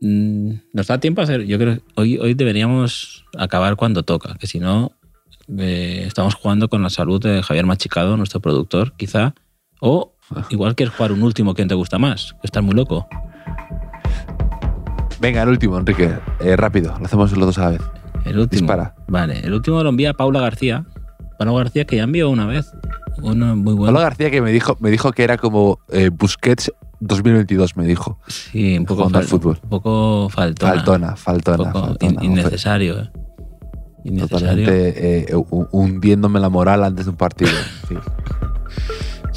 [0.01, 1.45] Mm, Nos da tiempo a hacer.
[1.45, 4.93] Yo creo que hoy, hoy deberíamos acabar cuando toca, que si no,
[5.59, 9.35] eh, estamos jugando con la salud de Javier Machicado, nuestro productor, quizá.
[9.81, 10.15] O
[10.51, 12.33] igual quieres jugar un último, ¿quién te gusta más?
[12.41, 13.07] Que estás muy loco.
[15.21, 16.11] Venga, el último, Enrique.
[16.41, 17.83] Eh, rápido, lo hacemos los dos a la vez.
[18.25, 18.61] El último.
[18.61, 18.95] Dispara.
[19.09, 20.85] Vale, el último lo envía Paula García.
[21.39, 22.73] Paula García que ya envió una vez.
[23.23, 23.87] Uno muy bueno.
[23.87, 26.73] Pablo García que me dijo, me dijo que era como eh, Busquets
[27.07, 28.19] 2022, me dijo.
[28.27, 29.59] Sí, un poco, fal- fútbol.
[29.63, 30.73] Un poco faltona.
[30.75, 32.25] Faltona, faltona, un poco faltona.
[32.25, 33.01] in- innecesario.
[33.01, 33.11] eh.
[34.05, 34.29] Innecesario.
[34.67, 37.51] Totalmente eh, hu- hundiéndome la moral antes de un partido.
[37.89, 37.97] Sí.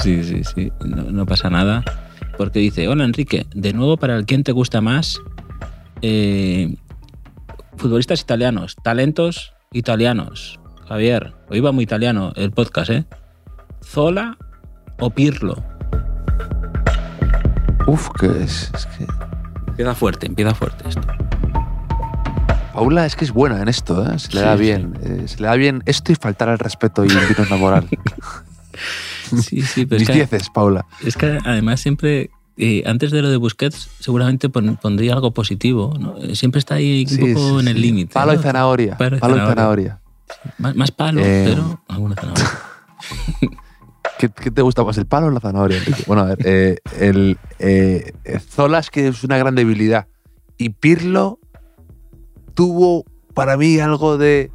[0.04, 0.72] Sí, sí, sí.
[0.86, 1.84] No, no pasa nada.
[2.38, 5.20] Porque dice, hola Enrique, de nuevo para el quién te gusta más.
[6.02, 6.76] eh,
[7.78, 10.60] futbolistas italianos, talentos italianos.
[10.88, 13.06] Javier, hoy va muy italiano el podcast, ¿eh?
[13.84, 14.38] Zola
[15.00, 15.64] o Pirlo.
[17.88, 19.06] Uf, que es, es que
[19.68, 21.02] Empieza fuerte, empieza fuerte esto.
[22.74, 24.20] Paula es que es buena en esto, ¿eh?
[24.20, 24.62] se le da sí.
[24.64, 24.98] bien.
[25.02, 27.88] eh, se le da bien esto y faltar al respeto y hundirnos la moral.
[29.42, 30.86] Sí, sí, pero es Mis que, dieces, Paula.
[31.04, 35.94] es que además siempre, eh, antes de lo de Busquets, seguramente pon- pondría algo positivo.
[36.00, 36.16] ¿no?
[36.18, 38.14] Eh, Siempre está ahí un Sí, poco sí, en el límite.
[38.14, 38.40] Palo ¿no?
[38.40, 38.96] y zanahoria.
[38.98, 39.48] Palo y zanahoria.
[39.48, 40.00] zanahoria.
[40.60, 42.50] Más, más palo, Eh, pero alguna zanahoria.
[44.18, 45.80] ¿Qué, te gusta más, el palo o la zanahoria?
[46.08, 50.08] Bueno, a ver, eh, el, eh, Zola es que es una gran debilidad.
[50.58, 51.40] Y Pirlo
[52.54, 54.52] tuvo para mí algo de.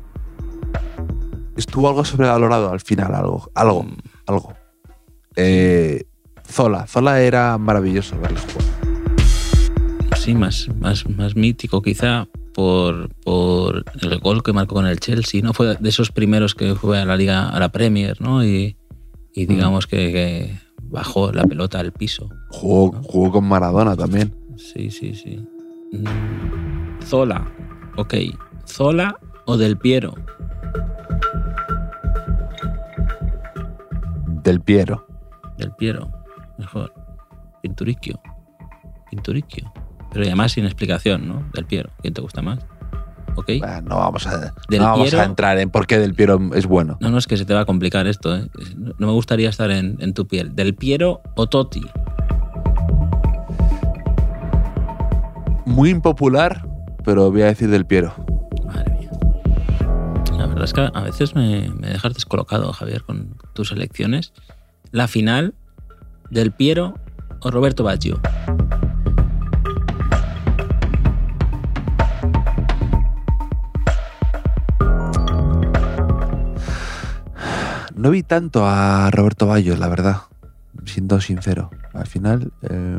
[1.56, 3.50] Estuvo algo sobrevalorado al final, algo.
[3.54, 3.86] Algo.
[4.26, 4.54] Algo.
[5.36, 6.04] Eh,
[6.44, 6.86] Zola.
[6.86, 8.82] Zola era maravilloso verlo jugar.
[10.18, 15.42] Sí, más, más, más mítico quizá por, por el gol que marcó con el Chelsea,
[15.42, 15.52] ¿no?
[15.52, 18.44] Fue de esos primeros que fue a la Liga, a la Premier, ¿no?
[19.34, 22.28] Y digamos que, que bajó la pelota al piso.
[22.50, 24.34] Jugó, jugó con Maradona también.
[24.56, 25.44] Sí, sí, sí.
[25.92, 27.50] Mm, Zola,
[27.96, 28.14] ok.
[28.66, 30.14] Zola o Del Piero.
[34.44, 35.06] Del Piero.
[35.56, 36.10] Del Piero,
[36.58, 36.92] mejor.
[37.62, 38.20] Pinturicchio.
[39.10, 39.72] Pinturicchio.
[40.12, 41.48] Pero además sin explicación, ¿no?
[41.54, 41.90] Del Piero.
[42.00, 42.58] ¿Quién te gusta más?
[43.34, 43.50] ¿Ok?
[43.58, 46.66] Bueno, no vamos, a, no vamos Piero- a entrar en por qué Del Piero es
[46.66, 46.98] bueno.
[47.00, 48.36] No, no, es que se te va a complicar esto.
[48.36, 48.48] ¿eh?
[48.76, 50.54] No no me gustaría estar en, en tu piel.
[50.54, 51.82] ¿Del Piero o Totti?
[55.64, 56.66] Muy impopular,
[57.04, 58.12] pero voy a decir Del Piero.
[58.66, 59.10] Madre mía.
[60.36, 64.32] La verdad es que a veces me, me dejas descolocado, Javier, con tus elecciones.
[64.90, 65.54] La final,
[66.30, 66.94] Del Piero
[67.40, 68.20] o Roberto Baggio.
[78.02, 80.22] No vi tanto a Roberto Bayo, la verdad,
[80.86, 81.70] siendo sincero.
[81.92, 82.98] Al final eh,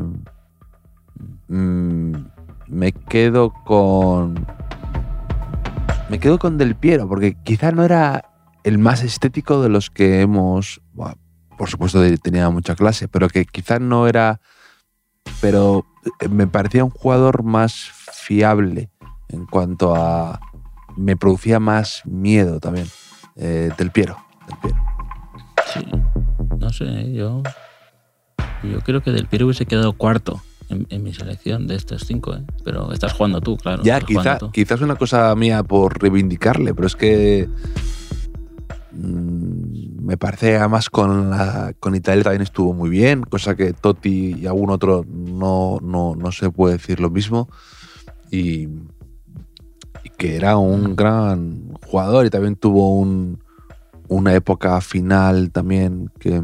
[1.48, 2.14] mm,
[2.68, 4.46] me quedo con...
[6.08, 8.24] Me quedo con Del Piero, porque quizá no era
[8.62, 10.80] el más estético de los que hemos...
[11.58, 14.40] por supuesto tenía mucha clase, pero que quizá no era...
[15.42, 15.84] Pero
[16.18, 17.74] eh, me parecía un jugador más
[18.10, 18.88] fiable
[19.28, 20.40] en cuanto a...
[20.96, 22.86] Me producía más miedo también.
[23.36, 24.16] eh, del Piero.
[24.48, 24.93] Del Piero.
[25.72, 25.80] Sí.
[26.58, 27.42] No sé, yo.
[28.62, 32.34] Yo creo que Del Piero hubiese quedado cuarto en, en mi selección de estos cinco,
[32.34, 32.42] ¿eh?
[32.64, 33.82] Pero estás jugando tú, claro.
[33.82, 34.50] Ya, quizá, tú.
[34.50, 37.48] quizás una cosa mía por reivindicarle, pero es que
[38.92, 44.36] mm, me parece además con, la, con Italia también estuvo muy bien, cosa que Totti
[44.40, 47.48] y algún otro no, no, no se puede decir lo mismo.
[48.30, 48.68] Y,
[50.02, 53.43] y que era un gran jugador y también tuvo un,
[54.08, 56.42] una época final también que,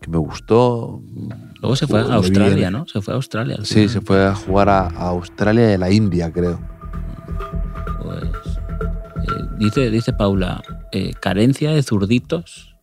[0.00, 1.00] que me gustó.
[1.60, 2.70] Luego se fue a Australia.
[2.70, 2.86] ¿no?
[2.86, 3.56] Se fue a Australia.
[3.58, 3.88] al Sí, final.
[3.90, 6.60] se fue a jugar a, a Australia y a la India, creo.
[8.02, 12.74] Pues, eh, dice, dice Paula, eh, carencia de zurditos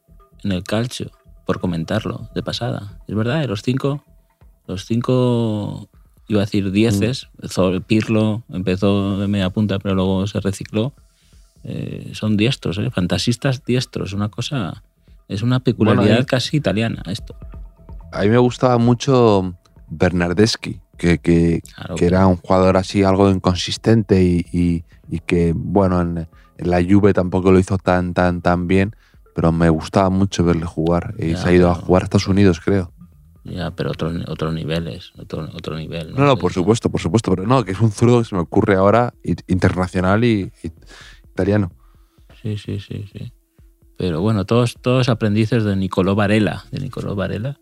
[0.43, 1.11] en el calcio,
[1.45, 2.99] por comentarlo, de pasada.
[3.07, 4.03] Es verdad, eh, los cinco,
[4.67, 5.89] los cinco,
[6.27, 10.93] iba a decir dieces, Zol- Pirlo empezó de media punta, pero luego se recicló.
[11.63, 14.83] Eh, son diestros, eh, fantasistas diestros, una cosa,
[15.27, 17.35] es una peculiaridad casi italiana esto.
[18.11, 19.55] A mí me gustaba mucho
[19.89, 25.53] Bernardeschi, que, que, Claro, que era un jugador así algo inconsistente y, y- y que,
[25.55, 28.95] bueno, en, en la Juve tampoco lo hizo tan, tan, tan bien,
[29.35, 31.15] pero me gustaba mucho verle jugar.
[31.17, 32.91] Y Ya, se ha ido a jugar a Estados Unidos, creo.
[33.43, 36.13] Ya, pero otros otros niveles, otro, otro nivel.
[36.13, 38.41] No, no, por supuesto, por supuesto, pero no, que es un zurdo que se me
[38.41, 39.13] ocurre ahora,
[39.47, 40.71] internacional y, y
[41.39, 41.71] italiano.
[42.41, 43.31] Sí, sí, sí, sí.
[43.97, 47.59] Pero bueno, todos, todos aprendices de Nicolò Varela, de Nicolò Varela,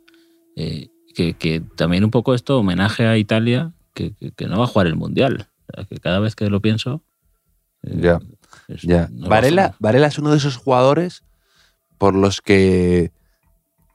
[0.56, 4.66] eh, que, que también un poco esto homenaje a Italia, que, que- que no va
[4.66, 5.48] a jugar el Mundial.
[5.68, 7.04] O sea, que cada vez que lo pienso...
[7.84, 8.20] eh, Ya,
[8.68, 9.10] es- Ya.
[9.12, 9.76] no Varela.
[9.80, 11.24] Varela es uno de esos jugadores
[11.98, 13.12] por los que,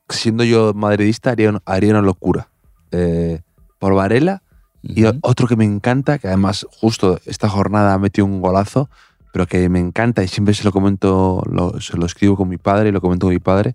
[0.08, 2.48] siendo yo madridista, haría, un- haría una locura.
[2.90, 3.40] Eh,
[3.78, 4.42] por Varela
[4.82, 8.90] y otro que me encanta, que además justo esta jornada ha metido un golazo,
[9.32, 12.58] pero que me encanta y siempre se lo comento, lo- se lo escribo con mi
[12.58, 13.74] padre y lo comento con mi padre,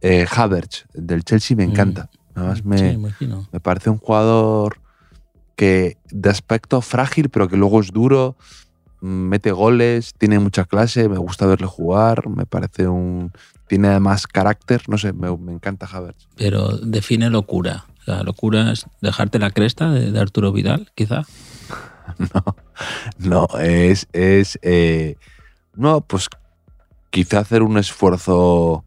[0.00, 1.70] eh, Havertz, del Chelsea, me Mm.
[1.70, 2.10] encanta.
[2.34, 2.96] Además me, Sí,
[3.52, 4.78] me parece un jugador
[5.56, 8.36] que de aspecto frágil, pero que luego es duro,
[9.00, 13.32] mm, mete goles, tiene mucha clase, me gusta verle jugar, me parece un...
[13.68, 16.26] Tiene además carácter, no sé, me, me encanta Havertz.
[16.36, 17.86] Pero define locura.
[18.04, 21.22] Sea, locura es dejarte la cresta de, de Arturo Vidal, quizá.
[23.18, 24.08] No, no, es...
[24.12, 25.16] es eh,
[25.74, 26.28] no, pues
[27.10, 28.84] quizá hacer un esfuerzo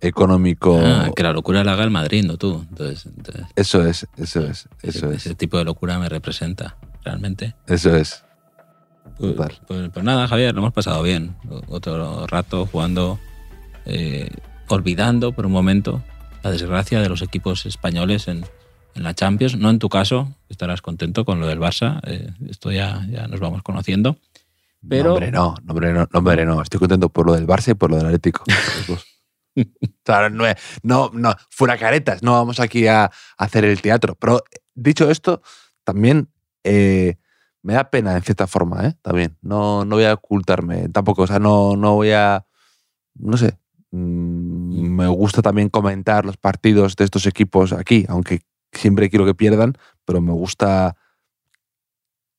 [0.00, 0.78] económico...
[0.82, 2.64] Ah, que la locura la haga el Madrid, no tú.
[2.68, 6.76] Entonces, entonces Eso es, eso es, eso ese, es, ese tipo de locura me representa,
[7.04, 7.54] realmente.
[7.66, 8.24] eso es.
[9.18, 9.34] Pues,
[9.66, 11.36] pues- pues nada, Javier, lo hemos pasado bien.
[11.68, 13.18] Otro rato jugando,
[13.86, 14.30] eh,
[14.68, 16.02] olvidando por un momento
[16.42, 18.44] la desgracia de los equipos españoles en,
[18.96, 19.56] en la Champions.
[19.56, 22.00] No en tu caso, estarás contento con lo del Barça.
[22.04, 24.16] eh, esto ya, ya nos vamos conociendo.
[24.88, 26.62] Pero No, hombre, no, no, hombre, no, no, hombre, no.
[26.62, 28.44] Estoy contento por lo del Barça y por lo del Atlético.
[29.58, 29.62] O
[30.04, 30.44] sea, no,
[30.82, 34.14] no, no, fuera caretas, no vamos aquí a, a hacer el teatro.
[34.14, 34.42] Pero
[34.74, 35.40] dicho esto,
[35.82, 36.28] también
[36.62, 37.16] eh,
[37.62, 38.94] me da pena en cierta forma, ¿eh?
[39.00, 39.38] También.
[39.40, 41.22] No, no voy a ocultarme tampoco.
[41.22, 42.44] O sea, no, no voy a.
[43.14, 43.58] No sé.
[43.92, 48.40] Mm, Me gusta también comentar los partidos de estos equipos aquí, aunque
[48.78, 50.96] siempre quiero que pierdan, pero me gusta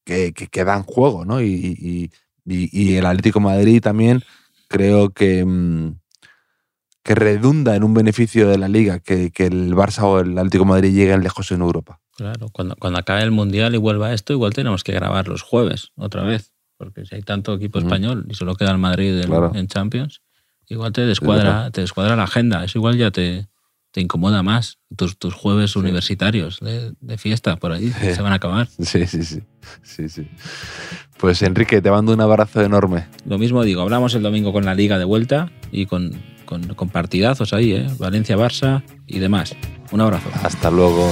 [0.06, 1.42] que, que, que dan juego, ¿no?
[1.42, 2.12] Y, y-
[2.46, 4.24] y- y el Atlético Madrid también
[4.70, 5.96] creo que, mm,
[7.04, 10.66] que redunda en un beneficio de la liga, que, que el Barça o el Atlético
[10.66, 12.00] Madrid lleguen lejos en Europa.
[12.16, 15.92] Claro, cuando, cuando acabe el Mundial y vuelva esto, igual tenemos que grabar los jueves
[15.96, 16.52] otra vez.
[16.78, 19.52] Porque si hay tanto equipo español y solo queda el Madrid Claro.
[19.56, 20.22] en Champions,
[20.68, 22.64] igual te descuadra, te descuadra la agenda.
[22.64, 23.48] Eso igual ya te,
[23.98, 24.78] te incomoda más.
[24.96, 28.14] Tus, tus jueves universitarios de, de fiesta por ahí Sí.
[28.14, 28.68] se van a acabar.
[28.80, 29.42] Sí, sí, sí.
[29.82, 30.28] sí, sí.
[31.18, 33.08] Pues Enrique, te mando un abrazo enorme.
[33.26, 36.12] Lo mismo digo, hablamos el domingo con la Liga de vuelta y con,
[36.46, 37.88] con, con partidazos ahí, ¿eh?
[37.98, 39.56] Valencia-Barça y demás.
[39.92, 40.30] Un abrazo.
[40.44, 41.12] Hasta luego.